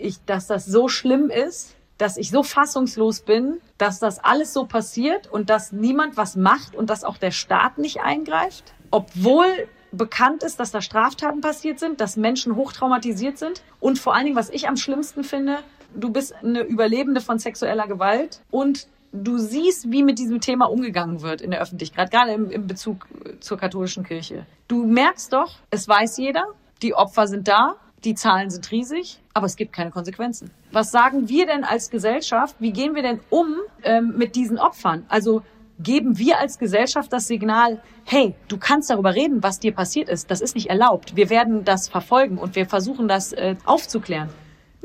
[0.00, 4.64] ich, dass das so schlimm ist, dass ich so fassungslos bin, dass das alles so
[4.64, 9.46] passiert und dass niemand was macht und dass auch der Staat nicht eingreift, obwohl
[9.92, 14.36] bekannt ist, dass da Straftaten passiert sind, dass Menschen hochtraumatisiert sind und vor allen Dingen,
[14.36, 15.58] was ich am schlimmsten finde,
[15.96, 21.22] du bist eine Überlebende von sexueller Gewalt und du siehst, wie mit diesem Thema umgegangen
[21.22, 23.06] wird in der Öffentlichkeit, gerade im, im Bezug
[23.40, 24.46] zur katholischen Kirche.
[24.68, 26.44] Du merkst doch, es weiß jeder,
[26.82, 30.50] die Opfer sind da, die Zahlen sind riesig, aber es gibt keine Konsequenzen.
[30.70, 32.56] Was sagen wir denn als Gesellschaft?
[32.58, 35.04] Wie gehen wir denn um ähm, mit diesen Opfern?
[35.08, 35.42] Also
[35.78, 40.30] geben wir als Gesellschaft das Signal, hey, du kannst darüber reden, was dir passiert ist.
[40.30, 41.16] Das ist nicht erlaubt.
[41.16, 44.28] Wir werden das verfolgen und wir versuchen das äh, aufzuklären.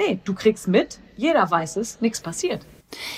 [0.03, 2.65] Nee, du kriegst mit, jeder weiß es, nichts passiert.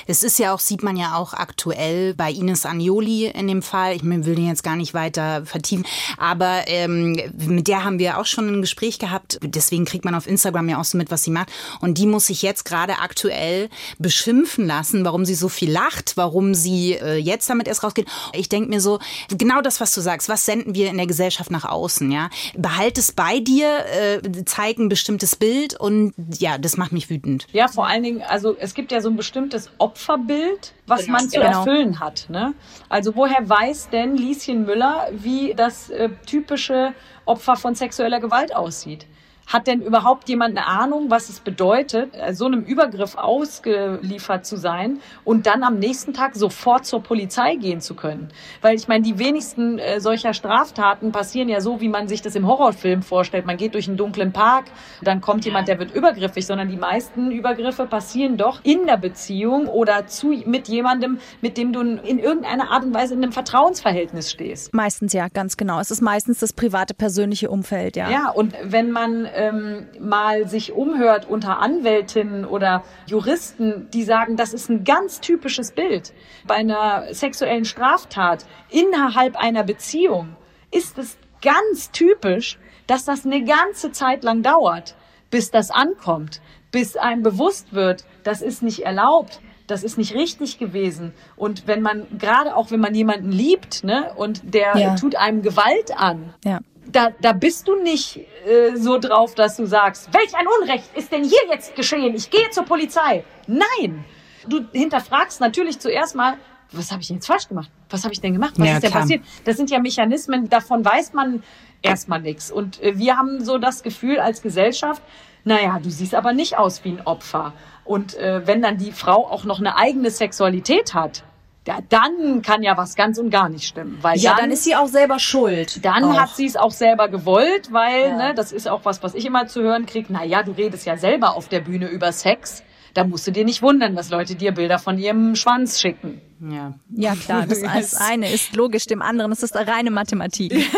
[0.07, 3.95] Es ist ja auch, sieht man ja auch aktuell bei Ines Agnoli in dem Fall.
[3.95, 5.85] Ich will den jetzt gar nicht weiter vertiefen,
[6.17, 9.39] aber ähm, mit der haben wir auch schon ein Gespräch gehabt.
[9.41, 11.51] Deswegen kriegt man auf Instagram ja auch so mit, was sie macht.
[11.81, 16.53] Und die muss sich jetzt gerade aktuell beschimpfen lassen, warum sie so viel lacht, warum
[16.53, 18.07] sie äh, jetzt damit erst rausgeht.
[18.33, 21.51] Ich denke mir so, genau das, was du sagst, was senden wir in der Gesellschaft
[21.51, 22.11] nach außen?
[22.11, 27.09] Ja, behalt es bei dir, äh, zeig ein bestimmtes Bild und ja, das macht mich
[27.09, 27.47] wütend.
[27.51, 31.29] Ja, vor allen Dingen, also es gibt ja so ein bestimmtes das Opferbild, was man
[31.29, 31.59] zu genau.
[31.59, 32.27] erfüllen hat.
[32.29, 32.53] Ne?
[32.89, 36.93] Also woher weiß denn Lieschen Müller, wie das äh, typische
[37.25, 39.07] Opfer von sexueller Gewalt aussieht?
[39.47, 44.99] Hat denn überhaupt jemand eine Ahnung, was es bedeutet, so einem Übergriff ausgeliefert zu sein
[45.23, 48.29] und dann am nächsten Tag sofort zur Polizei gehen zu können?
[48.61, 52.35] Weil ich meine, die wenigsten äh, solcher Straftaten passieren ja so, wie man sich das
[52.35, 53.45] im Horrorfilm vorstellt.
[53.45, 54.65] Man geht durch einen dunklen Park,
[55.01, 59.67] dann kommt jemand, der wird übergriffig, sondern die meisten Übergriffe passieren doch in der Beziehung
[59.67, 64.31] oder zu, mit jemandem, mit dem du in irgendeiner Art und Weise in einem Vertrauensverhältnis
[64.31, 64.73] stehst.
[64.73, 65.79] Meistens ja, ganz genau.
[65.79, 68.09] Es ist meistens das private, persönliche Umfeld, ja.
[68.09, 74.53] Ja, und wenn man ähm, mal sich umhört unter Anwältinnen oder Juristen, die sagen, das
[74.53, 76.13] ist ein ganz typisches Bild.
[76.47, 80.35] Bei einer sexuellen Straftat innerhalb einer Beziehung
[80.71, 84.95] ist es ganz typisch, dass das eine ganze Zeit lang dauert,
[85.29, 86.41] bis das ankommt,
[86.71, 91.13] bis einem bewusst wird, das ist nicht erlaubt, das ist nicht richtig gewesen.
[91.35, 94.95] Und wenn man, gerade auch wenn man jemanden liebt, ne, und der ja.
[94.95, 99.65] tut einem Gewalt an, ja da, da bist du nicht äh, so drauf, dass du
[99.65, 102.13] sagst, welch ein Unrecht ist denn hier jetzt geschehen?
[102.15, 103.23] Ich gehe zur Polizei.
[103.47, 104.03] Nein,
[104.47, 106.37] du hinterfragst natürlich zuerst mal,
[106.71, 107.69] was habe ich denn jetzt falsch gemacht?
[107.89, 108.53] Was habe ich denn gemacht?
[108.57, 109.01] Was ja, ist denn klar.
[109.03, 109.23] passiert?
[109.45, 111.43] Das sind ja Mechanismen, davon weiß man
[111.81, 112.51] erstmal nichts.
[112.51, 115.01] Und äh, wir haben so das Gefühl als Gesellschaft,
[115.43, 117.53] naja, du siehst aber nicht aus wie ein Opfer.
[117.83, 121.23] Und äh, wenn dann die Frau auch noch eine eigene Sexualität hat,
[121.65, 123.97] ja, dann kann ja was ganz und gar nicht stimmen.
[124.01, 125.83] Weil ja, dann, dann ist sie auch selber schuld.
[125.85, 126.19] Dann auch.
[126.19, 128.17] hat sie es auch selber gewollt, weil, ja.
[128.17, 130.85] ne, das ist auch was, was ich immer zu hören kriege, na ja, du redest
[130.85, 132.63] ja selber auf der Bühne über Sex.
[132.93, 136.21] Da musst du dir nicht wundern, dass Leute dir Bilder von ihrem Schwanz schicken.
[136.41, 140.53] Ja, ja klar, das, das eine ist logisch, dem anderen ist es reine Mathematik.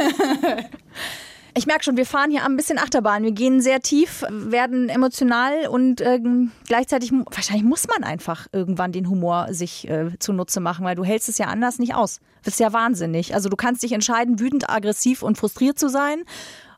[1.57, 3.23] Ich merke schon, wir fahren hier ein bisschen Achterbahn.
[3.23, 6.19] Wir gehen sehr tief, werden emotional und äh,
[6.67, 11.29] gleichzeitig, wahrscheinlich muss man einfach irgendwann den Humor sich äh, zunutze machen, weil du hältst
[11.29, 12.19] es ja anders nicht aus.
[12.43, 13.33] Das ist ja wahnsinnig.
[13.33, 16.23] Also du kannst dich entscheiden, wütend, aggressiv und frustriert zu sein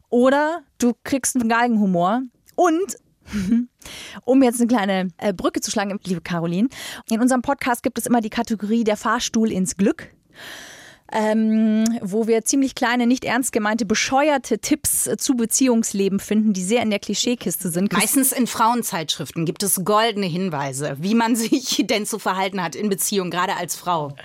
[0.09, 2.21] oder du kriegst einen Galgenhumor
[2.55, 2.97] und
[4.25, 6.69] um jetzt eine kleine äh, Brücke zu schlagen, liebe Caroline,
[7.09, 10.11] in unserem Podcast gibt es immer die Kategorie der Fahrstuhl ins Glück
[11.11, 16.81] ähm, wo wir ziemlich kleine, nicht ernst gemeinte, bescheuerte Tipps zu Beziehungsleben finden, die sehr
[16.81, 17.93] in der Klischeekiste sind.
[17.93, 22.89] Meistens in Frauenzeitschriften gibt es goldene Hinweise, wie man sich denn zu verhalten hat in
[22.89, 24.15] Beziehung, gerade als Frau.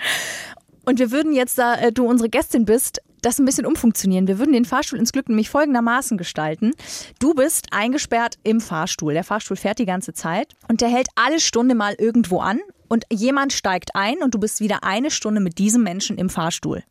[0.85, 4.27] Und wir würden jetzt, da äh, du unsere Gästin bist, das ein bisschen umfunktionieren.
[4.27, 6.73] Wir würden den Fahrstuhl ins Glück nämlich folgendermaßen gestalten.
[7.21, 9.14] Du bist eingesperrt im Fahrstuhl.
[9.14, 12.59] Der Fahrstuhl fährt die ganze Zeit und der hält alle Stunde mal irgendwo an
[12.93, 16.84] und jemand steigt ein und du bist wieder eine Stunde mit diesem Menschen im Fahrstuhl.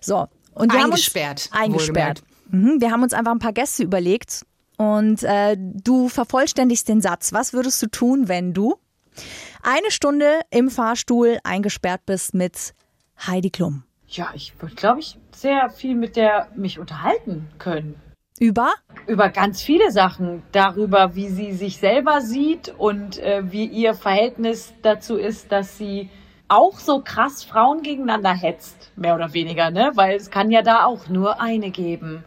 [0.00, 0.28] So.
[0.54, 1.50] Und wir eingesperrt.
[1.50, 2.22] Haben uns eingesperrt.
[2.48, 4.46] Mhm, wir haben uns einfach ein paar Gäste überlegt
[4.76, 7.32] und äh, du vervollständigst den Satz.
[7.32, 8.76] Was würdest du tun, wenn du
[9.64, 12.72] eine Stunde im Fahrstuhl eingesperrt bist mit
[13.26, 13.82] Heidi Klum?
[14.06, 18.00] Ja, ich würde, glaube ich, sehr viel mit der mich unterhalten können.
[18.38, 18.72] Über?
[19.06, 20.42] Über ganz viele Sachen.
[20.52, 26.10] Darüber, wie sie sich selber sieht und äh, wie ihr Verhältnis dazu ist, dass sie
[26.48, 29.92] auch so krass Frauen gegeneinander hetzt, mehr oder weniger, ne?
[29.94, 32.24] Weil es kann ja da auch nur eine geben.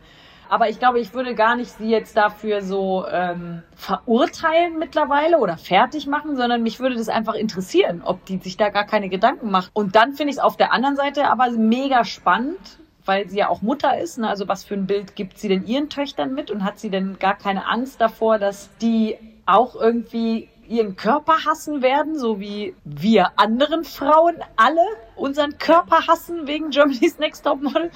[0.50, 5.58] Aber ich glaube, ich würde gar nicht sie jetzt dafür so ähm, verurteilen mittlerweile oder
[5.58, 9.52] fertig machen, sondern mich würde das einfach interessieren, ob die sich da gar keine Gedanken
[9.52, 9.70] macht.
[9.74, 12.80] Und dann finde ich es auf der anderen Seite aber mega spannend,
[13.10, 14.20] weil sie ja auch Mutter ist.
[14.20, 14.30] Ne?
[14.30, 17.18] Also was für ein Bild gibt sie denn ihren Töchtern mit und hat sie denn
[17.18, 23.32] gar keine Angst davor, dass die auch irgendwie ihren Körper hassen werden, so wie wir
[23.36, 24.84] anderen Frauen alle
[25.16, 27.90] unseren Körper hassen wegen Germany's Next Top Model.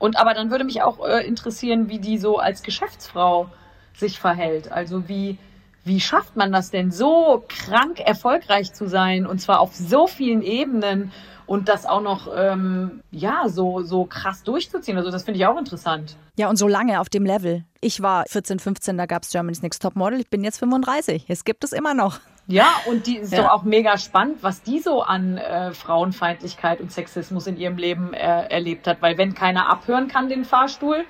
[0.00, 3.48] Und aber dann würde mich auch äh, interessieren, wie die so als Geschäftsfrau
[3.94, 4.72] sich verhält.
[4.72, 5.38] Also wie,
[5.84, 10.42] wie schafft man das denn, so krank erfolgreich zu sein und zwar auf so vielen
[10.42, 11.12] Ebenen
[11.46, 14.96] und das auch noch ähm, ja so so krass durchzuziehen.
[14.98, 16.16] Also das finde ich auch interessant.
[16.36, 17.64] Ja und so lange auf dem Level.
[17.80, 20.20] Ich war 14, 15, da gab es Germany's Next Top Model.
[20.20, 21.26] Ich bin jetzt 35.
[21.28, 22.20] Es gibt es immer noch.
[22.48, 23.42] Ja, und die ist ja.
[23.42, 28.14] doch auch mega spannend, was die so an äh, Frauenfeindlichkeit und Sexismus in ihrem Leben
[28.14, 29.02] äh, erlebt hat.
[29.02, 31.04] Weil wenn keiner abhören kann, den Fahrstuhl,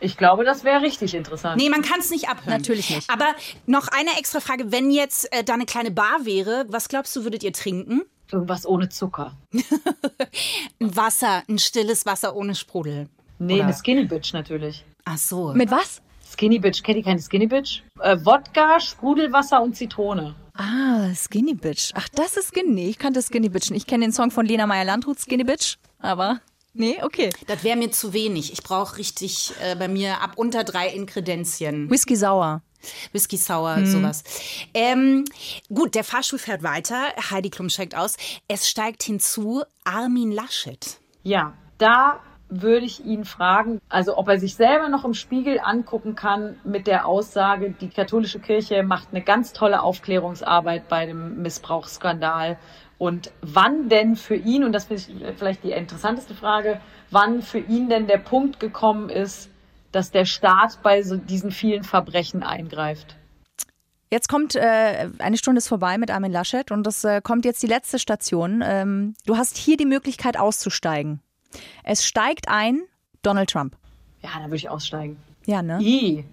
[0.00, 1.56] ich glaube, das wäre richtig interessant.
[1.56, 2.58] Nee, man kann es nicht abhören.
[2.58, 3.08] Natürlich nicht.
[3.08, 3.26] Aber
[3.66, 4.72] noch eine extra Frage.
[4.72, 8.02] Wenn jetzt äh, da eine kleine Bar wäre, was glaubst du, würdet ihr trinken?
[8.32, 9.36] Irgendwas ohne Zucker.
[10.80, 13.08] ein Wasser, ein stilles Wasser ohne Sprudel.
[13.38, 13.64] Nee, Oder?
[13.64, 14.84] eine Skinny Bitch natürlich.
[15.04, 15.52] Ach so.
[15.52, 16.00] Mit was?
[16.32, 16.82] Skinny Bitch.
[16.82, 17.82] Kennt ihr keine Skinny Bitch?
[18.00, 20.34] Äh, Wodka, Sprudelwasser und Zitrone.
[20.54, 21.90] Ah, Skinny Bitch.
[21.94, 22.88] Ach, das ist Skinny.
[22.88, 23.70] Ich kannte Skinny Bitch.
[23.70, 25.76] Ich kenne den Song von Lena Meyer-Landrut, Skinny Bitch.
[25.98, 26.40] Aber
[26.74, 27.28] Nee, okay.
[27.48, 28.52] Das wäre mir zu wenig.
[28.52, 31.90] Ich brauche richtig äh, bei mir ab unter drei Inkredenzien.
[31.90, 32.62] Whisky sauer.
[33.12, 33.86] Whisky sauer, hm.
[33.86, 34.24] sowas.
[34.74, 35.24] Ähm,
[35.72, 36.96] gut, der Fahrstuhl fährt weiter.
[37.30, 38.16] Heidi Klum steigt aus.
[38.48, 40.98] Es steigt hinzu Armin Laschet.
[41.22, 46.14] Ja, da würde ich ihn fragen, also ob er sich selber noch im Spiegel angucken
[46.14, 52.58] kann mit der Aussage, die katholische Kirche macht eine ganz tolle Aufklärungsarbeit bei dem Missbrauchsskandal.
[52.98, 56.80] Und wann denn für ihn, und das finde ich vielleicht die interessanteste Frage,
[57.10, 59.50] wann für ihn denn der Punkt gekommen ist,
[59.92, 63.16] dass der Staat bei so diesen vielen Verbrechen eingreift?
[64.10, 67.62] Jetzt kommt äh, eine Stunde ist vorbei mit Armin Laschet und das äh, kommt jetzt
[67.62, 68.62] die letzte Station.
[68.62, 71.20] Ähm, du hast hier die Möglichkeit auszusteigen.
[71.82, 72.82] Es steigt ein
[73.22, 73.76] Donald Trump.
[74.22, 75.16] Ja, da würde ich aussteigen.
[75.46, 75.78] Ja, ne?
[75.80, 76.24] I.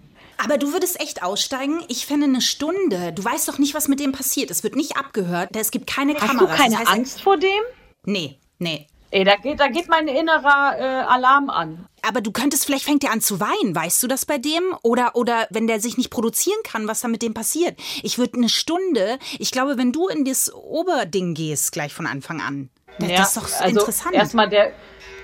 [0.42, 1.80] Aber du würdest echt aussteigen?
[1.88, 3.12] Ich fände eine Stunde.
[3.12, 4.50] Du weißt doch nicht, was mit dem passiert.
[4.50, 5.54] Es wird nicht abgehört.
[5.56, 6.50] Es gibt keine Kameras.
[6.50, 7.62] Hast du keine das heißt, Angst vor dem?
[8.04, 8.86] Nee, nee.
[9.12, 11.86] Ey, da geht, da geht mein innerer äh, Alarm an.
[12.02, 14.62] Aber du könntest, vielleicht fängt er an zu weinen, weißt du das bei dem?
[14.82, 17.76] Oder, oder wenn der sich nicht produzieren kann, was da mit dem passiert.
[18.02, 22.40] Ich würde eine Stunde, ich glaube, wenn du in das Oberding gehst, gleich von Anfang
[22.40, 24.14] an, das, ja, das ist doch so also interessant.
[24.14, 24.72] Erstmal der,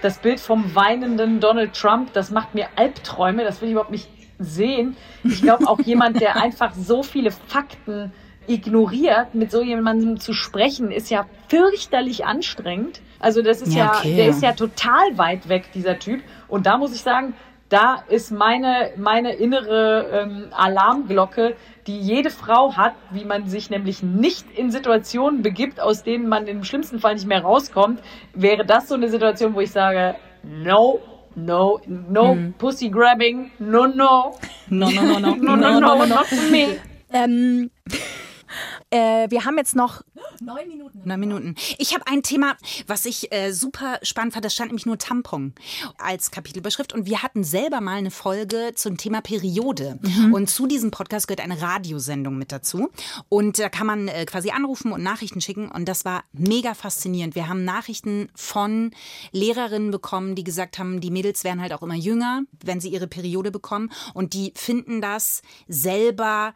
[0.02, 4.08] das Bild vom weinenden Donald Trump, das macht mir Albträume, das will ich überhaupt nicht
[4.38, 4.96] sehen.
[5.22, 8.12] Ich glaube auch jemand, der einfach so viele Fakten
[8.48, 13.00] ignoriert, mit so jemandem zu sprechen, ist ja fürchterlich anstrengend.
[13.20, 14.16] Also das ist ja, okay.
[14.16, 16.22] der ist ja total weit weg, dieser Typ.
[16.48, 17.34] Und da muss ich sagen,
[17.68, 21.56] da ist meine, meine innere ähm, Alarmglocke,
[21.86, 26.46] die jede Frau hat, wie man sich nämlich nicht in Situationen begibt, aus denen man
[26.46, 28.00] im schlimmsten Fall nicht mehr rauskommt,
[28.34, 30.14] wäre das so eine Situation, wo ich sage,
[30.44, 31.00] no,
[31.34, 32.54] no, no hm.
[32.54, 34.36] pussy grabbing, no, no.
[34.68, 36.78] No, no, no, no, no, no, no, no, no, not me.
[37.12, 37.70] Ähm,
[38.90, 40.02] äh, wir haben jetzt noch
[40.40, 41.02] neun Minuten.
[41.04, 41.54] Neun Minuten.
[41.78, 44.44] Ich habe ein Thema, was ich äh, super spannend fand.
[44.44, 45.54] Da stand nämlich nur Tampon
[45.98, 46.92] als Kapitelüberschrift.
[46.92, 49.98] Und wir hatten selber mal eine Folge zum Thema Periode.
[50.02, 50.34] Mhm.
[50.34, 52.90] Und zu diesem Podcast gehört eine Radiosendung mit dazu.
[53.28, 55.70] Und da kann man äh, quasi anrufen und Nachrichten schicken.
[55.70, 57.34] Und das war mega faszinierend.
[57.34, 58.92] Wir haben Nachrichten von
[59.32, 63.06] Lehrerinnen bekommen, die gesagt haben, die Mädels werden halt auch immer jünger, wenn sie ihre
[63.06, 63.90] Periode bekommen.
[64.14, 66.54] Und die finden das selber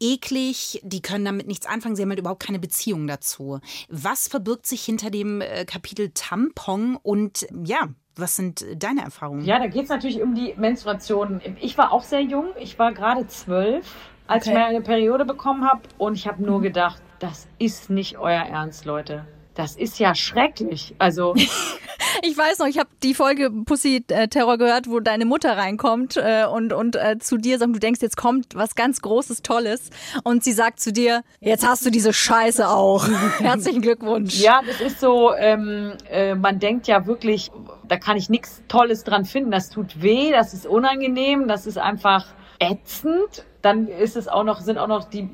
[0.00, 3.60] eklig, die können damit nichts anfangen, sie haben halt überhaupt keine Beziehung dazu.
[3.88, 9.44] Was verbirgt sich hinter dem äh, Kapitel Tampon und ja, was sind deine Erfahrungen?
[9.44, 11.40] Ja, da geht es natürlich um die Menstruation.
[11.60, 13.94] Ich war auch sehr jung, ich war gerade zwölf,
[14.26, 14.56] als okay.
[14.56, 18.84] ich meine Periode bekommen habe und ich habe nur gedacht, das ist nicht euer Ernst,
[18.84, 19.24] Leute.
[19.58, 20.94] Das ist ja schrecklich.
[20.98, 21.34] Also
[22.22, 26.46] ich weiß noch, ich habe die Folge Pussy Terror gehört, wo deine Mutter reinkommt äh,
[26.46, 29.90] und und äh, zu dir sagt, du denkst, jetzt kommt was ganz Großes, Tolles
[30.22, 33.08] und sie sagt zu dir, jetzt hast du diese Scheiße auch.
[33.40, 34.38] Herzlichen Glückwunsch.
[34.38, 35.34] Ja, das ist so.
[35.34, 37.50] Ähm, äh, man denkt ja wirklich,
[37.88, 39.50] da kann ich nichts Tolles dran finden.
[39.50, 42.26] Das tut weh, das ist unangenehm, das ist einfach
[42.60, 43.44] ätzend.
[43.60, 45.28] Dann ist es auch noch, sind auch noch die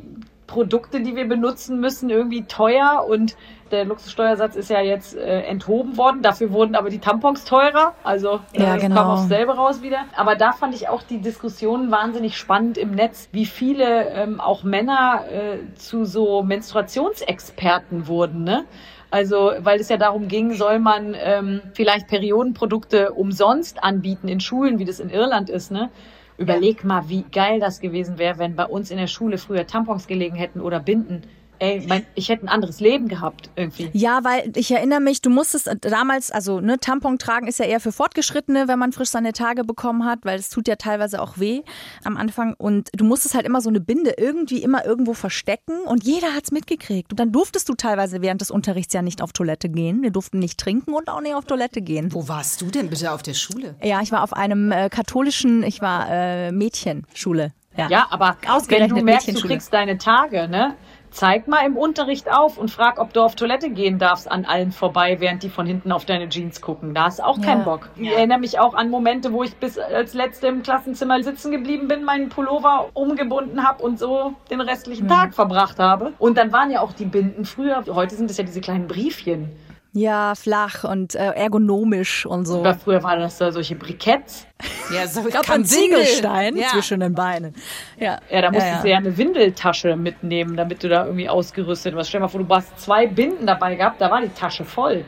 [0.46, 3.36] Produkte, die wir benutzen müssen, irgendwie teuer und
[3.74, 6.22] der Luxussteuersatz ist ja jetzt äh, enthoben worden.
[6.22, 7.94] Dafür wurden aber die Tampons teurer.
[8.04, 8.94] Also ja, das genau.
[8.96, 10.04] kam aufs selbe raus wieder.
[10.16, 14.62] Aber da fand ich auch die Diskussion wahnsinnig spannend im Netz, wie viele ähm, auch
[14.62, 18.44] Männer äh, zu so Menstruationsexperten wurden.
[18.44, 18.64] Ne?
[19.10, 24.78] Also, weil es ja darum ging, soll man ähm, vielleicht Periodenprodukte umsonst anbieten in Schulen,
[24.78, 25.90] wie das in Irland ist, ne?
[26.36, 30.08] Überleg mal, wie geil das gewesen wäre, wenn bei uns in der Schule früher Tampons
[30.08, 31.22] gelegen hätten oder Binden
[31.58, 33.90] ey, mein, ich hätte ein anderes Leben gehabt irgendwie.
[33.92, 37.80] Ja, weil ich erinnere mich, du musstest damals, also ne, Tampon tragen ist ja eher
[37.80, 41.38] für Fortgeschrittene, wenn man frisch seine Tage bekommen hat, weil es tut ja teilweise auch
[41.38, 41.62] weh
[42.04, 42.54] am Anfang.
[42.58, 46.50] Und du musstest halt immer so eine Binde irgendwie immer irgendwo verstecken und jeder hat's
[46.50, 47.12] mitgekriegt.
[47.12, 50.02] Und dann durftest du teilweise während des Unterrichts ja nicht auf Toilette gehen.
[50.02, 52.12] Wir durften nicht trinken und auch nicht auf Toilette gehen.
[52.12, 53.74] Wo warst du denn bitte auf der Schule?
[53.82, 57.52] Ja, ich war auf einem äh, katholischen, ich war äh, Mädchenschule.
[57.76, 60.74] Ja, ja aber Ausgerechnet wenn du merkst, du kriegst deine Tage, ne?
[61.14, 64.72] Zeig mal im Unterricht auf und frag, ob du auf Toilette gehen darfst an allen
[64.72, 66.92] vorbei, während die von hinten auf deine Jeans gucken.
[66.92, 67.88] Da hast auch keinen Bock.
[67.96, 68.14] Ich ja.
[68.14, 72.04] erinnere mich auch an Momente, wo ich bis als Letzte im Klassenzimmer sitzen geblieben bin,
[72.04, 75.10] meinen Pullover umgebunden habe und so den restlichen mhm.
[75.10, 76.12] Tag verbracht habe.
[76.18, 79.50] Und dann waren ja auch die Binden früher, heute sind es ja diese kleinen Briefchen.
[79.96, 82.58] Ja, flach und äh, ergonomisch und so.
[82.58, 84.48] Oder früher waren das da solche Briketts.
[84.92, 86.68] Ja, so ich glaube ein Ziegelstein ja.
[86.68, 87.54] zwischen den Beinen.
[87.98, 88.82] Ja, ja da musstest ja, ja.
[88.82, 92.08] du ja eine Windeltasche mitnehmen, damit du da irgendwie ausgerüstet warst.
[92.08, 95.04] Stell dir mal vor, du hast zwei Binden dabei gehabt, da war die Tasche voll.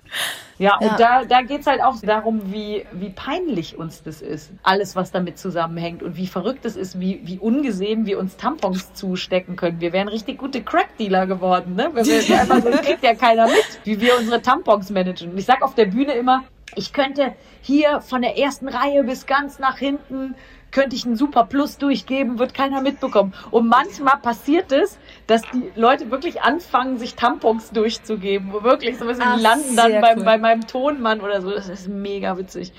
[0.58, 0.88] Ja, ja.
[0.88, 4.50] und da, da geht's halt auch darum, wie, wie peinlich uns das ist.
[4.62, 8.94] Alles, was damit zusammenhängt und wie verrückt es ist, wie, wie ungesehen wir uns Tampons
[8.94, 9.80] zustecken können.
[9.80, 11.90] Wir wären richtig gute Crack-Dealer geworden, ne?
[11.92, 15.32] Wenn wir einfach so, kriegt ja keiner mit, wie wir unsere Tampons managen.
[15.32, 16.44] Und ich sag auf der Bühne immer,
[16.74, 20.34] ich könnte hier von der ersten Reihe bis ganz nach hinten
[20.72, 23.32] könnte ich einen Super Plus durchgeben, wird keiner mitbekommen.
[23.50, 28.52] Und manchmal passiert es, dass die Leute wirklich anfangen, sich Tampons durchzugeben.
[28.62, 30.24] Wirklich, so ein bisschen Ach, landen dann bei, cool.
[30.24, 31.50] bei meinem Tonmann oder so.
[31.50, 32.72] Das ist mega witzig.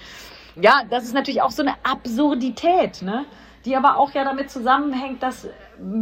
[0.61, 3.25] Ja, das ist natürlich auch so eine Absurdität, ne?
[3.65, 5.47] Die aber auch ja damit zusammenhängt, dass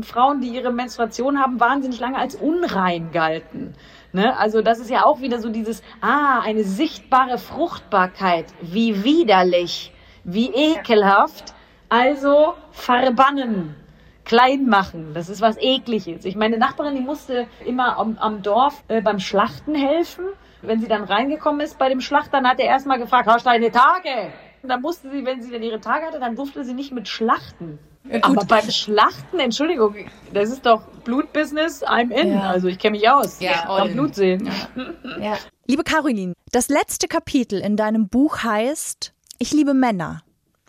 [0.01, 3.73] Frauen, die ihre Menstruation haben, wahnsinnig lange als unrein galten.
[4.15, 4.37] Ne?
[4.39, 8.45] Also das ist ja auch wieder so dieses, ah, eine sichtbare Fruchtbarkeit.
[8.61, 9.91] Wie widerlich,
[10.23, 11.53] wie ekelhaft.
[11.89, 13.75] Also verbannen,
[14.23, 15.11] klein machen.
[15.13, 16.23] Das ist was ekliges.
[16.23, 20.23] Ich meine Nachbarin, die musste immer am, am Dorf äh, beim Schlachten helfen.
[20.61, 23.49] Wenn sie dann reingekommen ist bei dem Schlacht, dann hat er erstmal gefragt, hast du
[23.49, 24.31] deine Tage?
[24.65, 27.07] Und dann musste sie, wenn sie dann ihre Tage hatte, dann durfte sie nicht mit
[27.07, 27.77] schlachten.
[28.11, 29.93] Ja, Aber beim Schlachten, Entschuldigung,
[30.33, 32.31] das ist doch Blutbusiness, I'm in.
[32.31, 32.49] Ja.
[32.49, 33.39] Also ich kenne mich aus.
[33.39, 34.49] Ja, auch Blut sehen.
[35.21, 35.37] Ja.
[35.67, 40.23] Liebe Caroline, das letzte Kapitel in deinem Buch heißt Ich liebe Männer.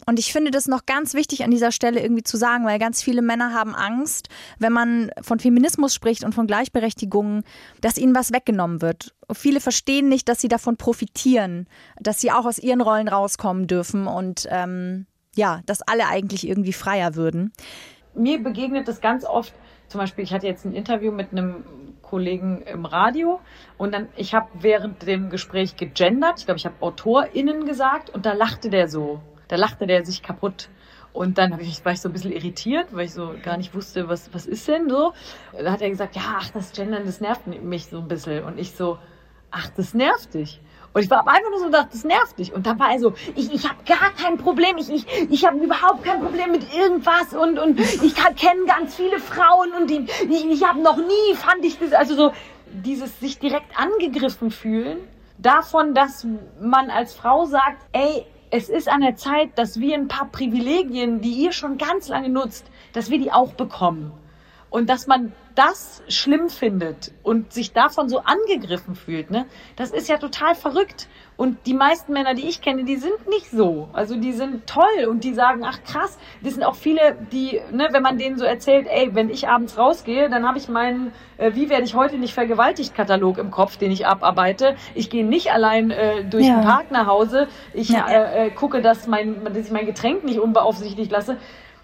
[0.09, 3.03] Und ich finde das noch ganz wichtig an dieser Stelle irgendwie zu sagen, weil ganz
[3.03, 4.29] viele Männer haben Angst,
[4.59, 7.43] wenn man von Feminismus spricht und von Gleichberechtigung,
[7.81, 9.15] dass ihnen was weggenommen wird.
[9.33, 11.67] Viele verstehen nicht, dass sie davon profitieren,
[12.01, 16.73] dass sie auch aus ihren Rollen rauskommen dürfen und ähm, ja, dass alle eigentlich irgendwie
[16.73, 17.53] freier würden.
[18.15, 19.53] Mir begegnet es ganz oft,
[19.89, 21.65] zum Beispiel, ich hatte jetzt ein Interview mit einem
[22.01, 23.41] Kollegen im Radio
[23.77, 28.25] und dann, ich habe während dem Gespräch gegendert, ich glaube, ich habe AutorInnen gesagt und
[28.25, 29.21] da lachte der so.
[29.49, 30.69] Da lachte der sich kaputt.
[31.13, 34.35] Und dann war ich so ein bisschen irritiert, weil ich so gar nicht wusste, was,
[34.35, 35.15] was ist denn so.
[35.59, 38.45] Da hat er gesagt, ja, ach, das Gendern, das nervt mich so ein bisschen.
[38.45, 38.99] Und ich so,
[39.51, 40.61] ach, das nervt dich.
[40.93, 42.55] Und ich war einfach nur so gedacht, das nervt dich.
[42.55, 45.59] Und dann war er so, ich, ich habe gar kein Problem, ich, ich, ich habe
[45.59, 50.47] überhaupt kein Problem mit irgendwas und, und ich kenne ganz viele Frauen und die, ich,
[50.47, 52.33] ich habe noch nie, fand ich das, also so
[52.73, 54.99] dieses sich direkt angegriffen fühlen,
[55.39, 56.27] davon, dass
[56.61, 61.21] man als Frau sagt, ey, es ist an der Zeit, dass wir ein paar Privilegien,
[61.21, 64.13] die ihr schon ganz lange nutzt, dass wir die auch bekommen.
[64.71, 70.09] Und dass man das schlimm findet und sich davon so angegriffen fühlt, ne, das ist
[70.09, 71.09] ja total verrückt.
[71.39, 73.89] Und die meisten Männer, die ich kenne, die sind nicht so.
[73.93, 77.89] Also die sind toll und die sagen, ach krass, das sind auch viele, die, ne,
[77.91, 81.53] wenn man denen so erzählt, ey, wenn ich abends rausgehe, dann habe ich meinen, äh,
[81.55, 84.77] wie werde ich heute nicht vergewaltigt Katalog im Kopf, den ich abarbeite.
[84.95, 86.57] Ich gehe nicht allein äh, durch ja.
[86.57, 87.49] den Park nach Hause.
[87.73, 88.07] Ich ja.
[88.07, 91.39] äh, äh, gucke, dass mein, dass ich mein Getränk nicht unbeaufsichtigt lasse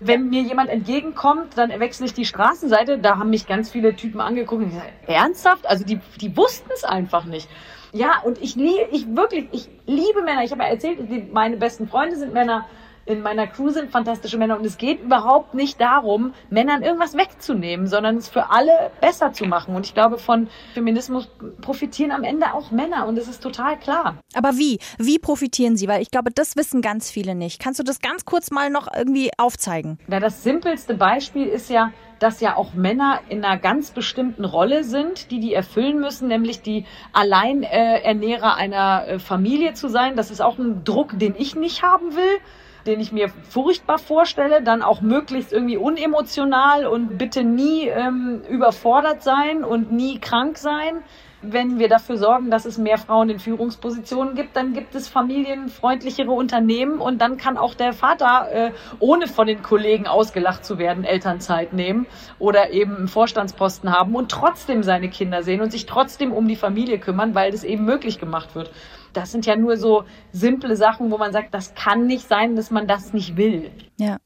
[0.04, 2.98] Wenn mir jemand entgegenkommt, dann wechsle ich die Straßenseite.
[2.98, 5.66] Da haben mich ganz viele Typen angeguckt und gesagt, ernsthaft?
[5.66, 7.48] Also die, die wussten es einfach nicht.
[7.92, 10.42] Ja, und ich liebe, ich wirklich, ich liebe Männer.
[10.44, 12.66] Ich habe ja erzählt, meine besten Freunde sind Männer
[13.04, 17.86] in meiner Crew sind fantastische Männer und es geht überhaupt nicht darum, Männern irgendwas wegzunehmen,
[17.86, 19.74] sondern es für alle besser zu machen.
[19.74, 21.28] Und ich glaube, von Feminismus
[21.60, 24.16] profitieren am Ende auch Männer und es ist total klar.
[24.34, 24.78] Aber wie?
[24.98, 25.88] Wie profitieren sie?
[25.88, 27.60] Weil ich glaube, das wissen ganz viele nicht.
[27.60, 29.98] Kannst du das ganz kurz mal noch irgendwie aufzeigen?
[30.06, 34.84] Na, das simpelste Beispiel ist ja, dass ja auch Männer in einer ganz bestimmten Rolle
[34.84, 40.14] sind, die die erfüllen müssen, nämlich die Alleinernährer einer äh, Familie zu sein.
[40.14, 42.40] Das ist auch ein Druck, den ich nicht haben will
[42.86, 49.22] den ich mir furchtbar vorstelle, dann auch möglichst irgendwie unemotional und bitte nie ähm, überfordert
[49.22, 51.02] sein und nie krank sein.
[51.44, 56.30] Wenn wir dafür sorgen, dass es mehr Frauen in Führungspositionen gibt, dann gibt es familienfreundlichere
[56.30, 58.70] Unternehmen und dann kann auch der Vater, äh,
[59.00, 62.06] ohne von den Kollegen ausgelacht zu werden, Elternzeit nehmen
[62.38, 66.54] oder eben einen Vorstandsposten haben und trotzdem seine Kinder sehen und sich trotzdem um die
[66.54, 68.70] Familie kümmern, weil das eben möglich gemacht wird.
[69.12, 72.70] Das sind ja nur so simple Sachen, wo man sagt, das kann nicht sein, dass
[72.70, 73.70] man das nicht will.
[73.98, 74.18] Ja.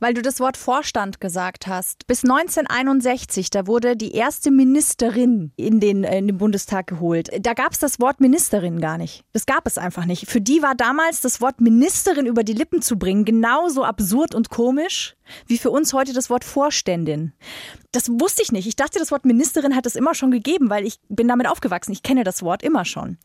[0.00, 2.06] Weil du das Wort Vorstand gesagt hast.
[2.06, 7.30] Bis 1961, da wurde die erste Ministerin in den, in den Bundestag geholt.
[7.40, 9.24] Da gab es das Wort Ministerin gar nicht.
[9.32, 10.30] Das gab es einfach nicht.
[10.30, 14.50] Für die war damals das Wort Ministerin über die Lippen zu bringen genauso absurd und
[14.50, 15.16] komisch
[15.46, 17.32] wie für uns heute das Wort Vorständin.
[17.92, 18.66] Das wusste ich nicht.
[18.66, 21.92] Ich dachte, das Wort Ministerin hat es immer schon gegeben, weil ich bin damit aufgewachsen.
[21.92, 23.18] Ich kenne das Wort immer schon.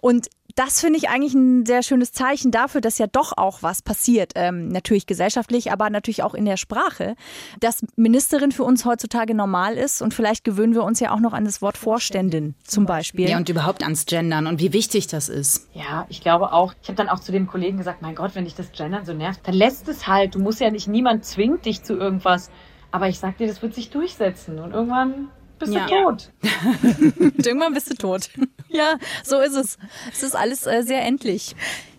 [0.00, 3.82] Und das finde ich eigentlich ein sehr schönes Zeichen dafür, dass ja doch auch was
[3.82, 4.32] passiert.
[4.34, 7.14] Ähm, natürlich gesellschaftlich, aber natürlich auch in der Sprache.
[7.60, 11.34] Dass Ministerin für uns heutzutage normal ist und vielleicht gewöhnen wir uns ja auch noch
[11.34, 13.28] an das Wort Vorständin zum Beispiel.
[13.28, 15.68] Ja, und überhaupt ans Gendern und wie wichtig das ist.
[15.74, 16.72] Ja, ich glaube auch.
[16.82, 19.12] Ich habe dann auch zu dem Kollegen gesagt, mein Gott, wenn dich das Gendern so
[19.12, 20.34] nervt, dann lässt es halt.
[20.34, 22.50] Du musst ja nicht, niemand zwingt dich zu irgendwas.
[22.90, 25.28] Aber ich sag dir, das wird sich durchsetzen und irgendwann
[25.58, 25.86] bist ja.
[25.86, 26.32] du tot.
[27.44, 28.30] Irgendwann bist du tot.
[28.68, 29.78] Ja, so ist es.
[30.12, 31.54] Es ist alles äh, sehr endlich.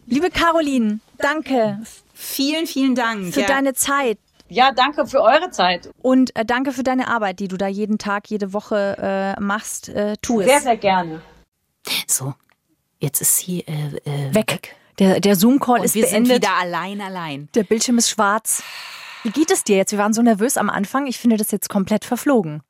[0.06, 1.80] Liebe Caroline, danke.
[2.14, 3.34] Vielen, vielen Dank.
[3.34, 3.48] Für ja.
[3.48, 4.20] deine Zeit.
[4.50, 5.90] Ja, danke für eure Zeit.
[6.02, 9.90] Und äh, danke für deine Arbeit, die du da jeden Tag, jede Woche äh, machst,
[9.90, 10.48] äh, tu es.
[10.48, 11.22] Sehr, sehr gerne.
[12.06, 12.34] So,
[13.00, 14.52] jetzt ist sie äh, äh, weg.
[14.52, 14.76] weg.
[15.00, 16.30] Der, der Zoom-Call ist wir beendet.
[16.30, 17.50] Wir sind wieder allein, allein.
[17.56, 18.64] Der Bildschirm ist schwarz.
[19.24, 19.92] Wie geht es dir jetzt?
[19.92, 21.08] Wir waren so nervös am Anfang.
[21.08, 22.62] Ich finde das jetzt komplett verflogen.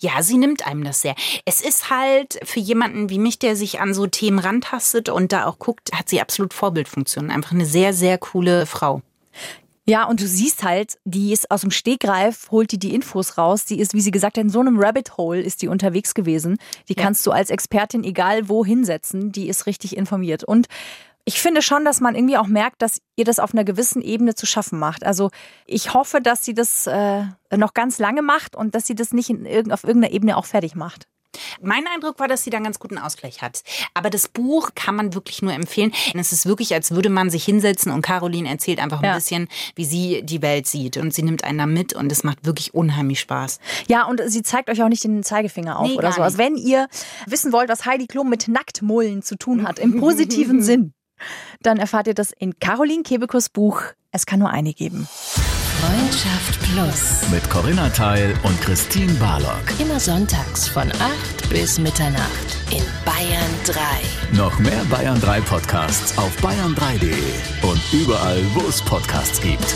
[0.00, 1.14] Ja, sie nimmt einem das sehr.
[1.44, 5.46] Es ist halt für jemanden wie mich, der sich an so Themen rantastet und da
[5.46, 7.30] auch guckt, hat sie absolut Vorbildfunktion.
[7.30, 9.02] Einfach eine sehr, sehr coole Frau.
[9.88, 13.66] Ja, und du siehst halt, die ist aus dem Stegreif, holt die die Infos raus.
[13.66, 16.58] Die ist, wie sie gesagt hat, in so einem Rabbit Hole ist die unterwegs gewesen.
[16.88, 17.02] Die ja.
[17.04, 19.30] kannst du als Expertin egal wo hinsetzen.
[19.30, 20.42] Die ist richtig informiert.
[20.42, 20.66] Und
[21.28, 24.36] ich finde schon, dass man irgendwie auch merkt, dass ihr das auf einer gewissen Ebene
[24.36, 25.04] zu schaffen macht.
[25.04, 25.30] Also
[25.66, 27.24] ich hoffe, dass sie das äh,
[27.54, 30.76] noch ganz lange macht und dass sie das nicht in, auf irgendeiner Ebene auch fertig
[30.76, 31.08] macht.
[31.60, 33.62] Mein Eindruck war, dass sie da einen ganz guten Ausgleich hat.
[33.92, 35.92] Aber das Buch kann man wirklich nur empfehlen.
[36.14, 39.14] Es ist wirklich, als würde man sich hinsetzen und Caroline erzählt einfach ein ja.
[39.16, 40.96] bisschen, wie sie die Welt sieht.
[40.96, 43.58] Und sie nimmt einen da mit und es macht wirklich unheimlich Spaß.
[43.88, 46.22] Ja, und sie zeigt euch auch nicht den Zeigefinger auf nee, oder so.
[46.22, 46.88] Also wenn ihr
[47.26, 50.94] wissen wollt, was Heidi Klum mit Nacktmullen zu tun hat, im positiven Sinn,
[51.62, 55.08] dann erfahrt ihr das in Caroline Kebekus Buch Es kann nur eine geben.
[55.80, 57.30] Freundschaft Plus.
[57.30, 59.62] Mit Corinna Teil und Christine Barlock.
[59.78, 64.36] Immer sonntags von 8 bis Mitternacht in Bayern 3.
[64.36, 67.14] Noch mehr Bayern 3 Podcasts auf bayern3.de
[67.68, 69.74] und überall, wo es Podcasts gibt.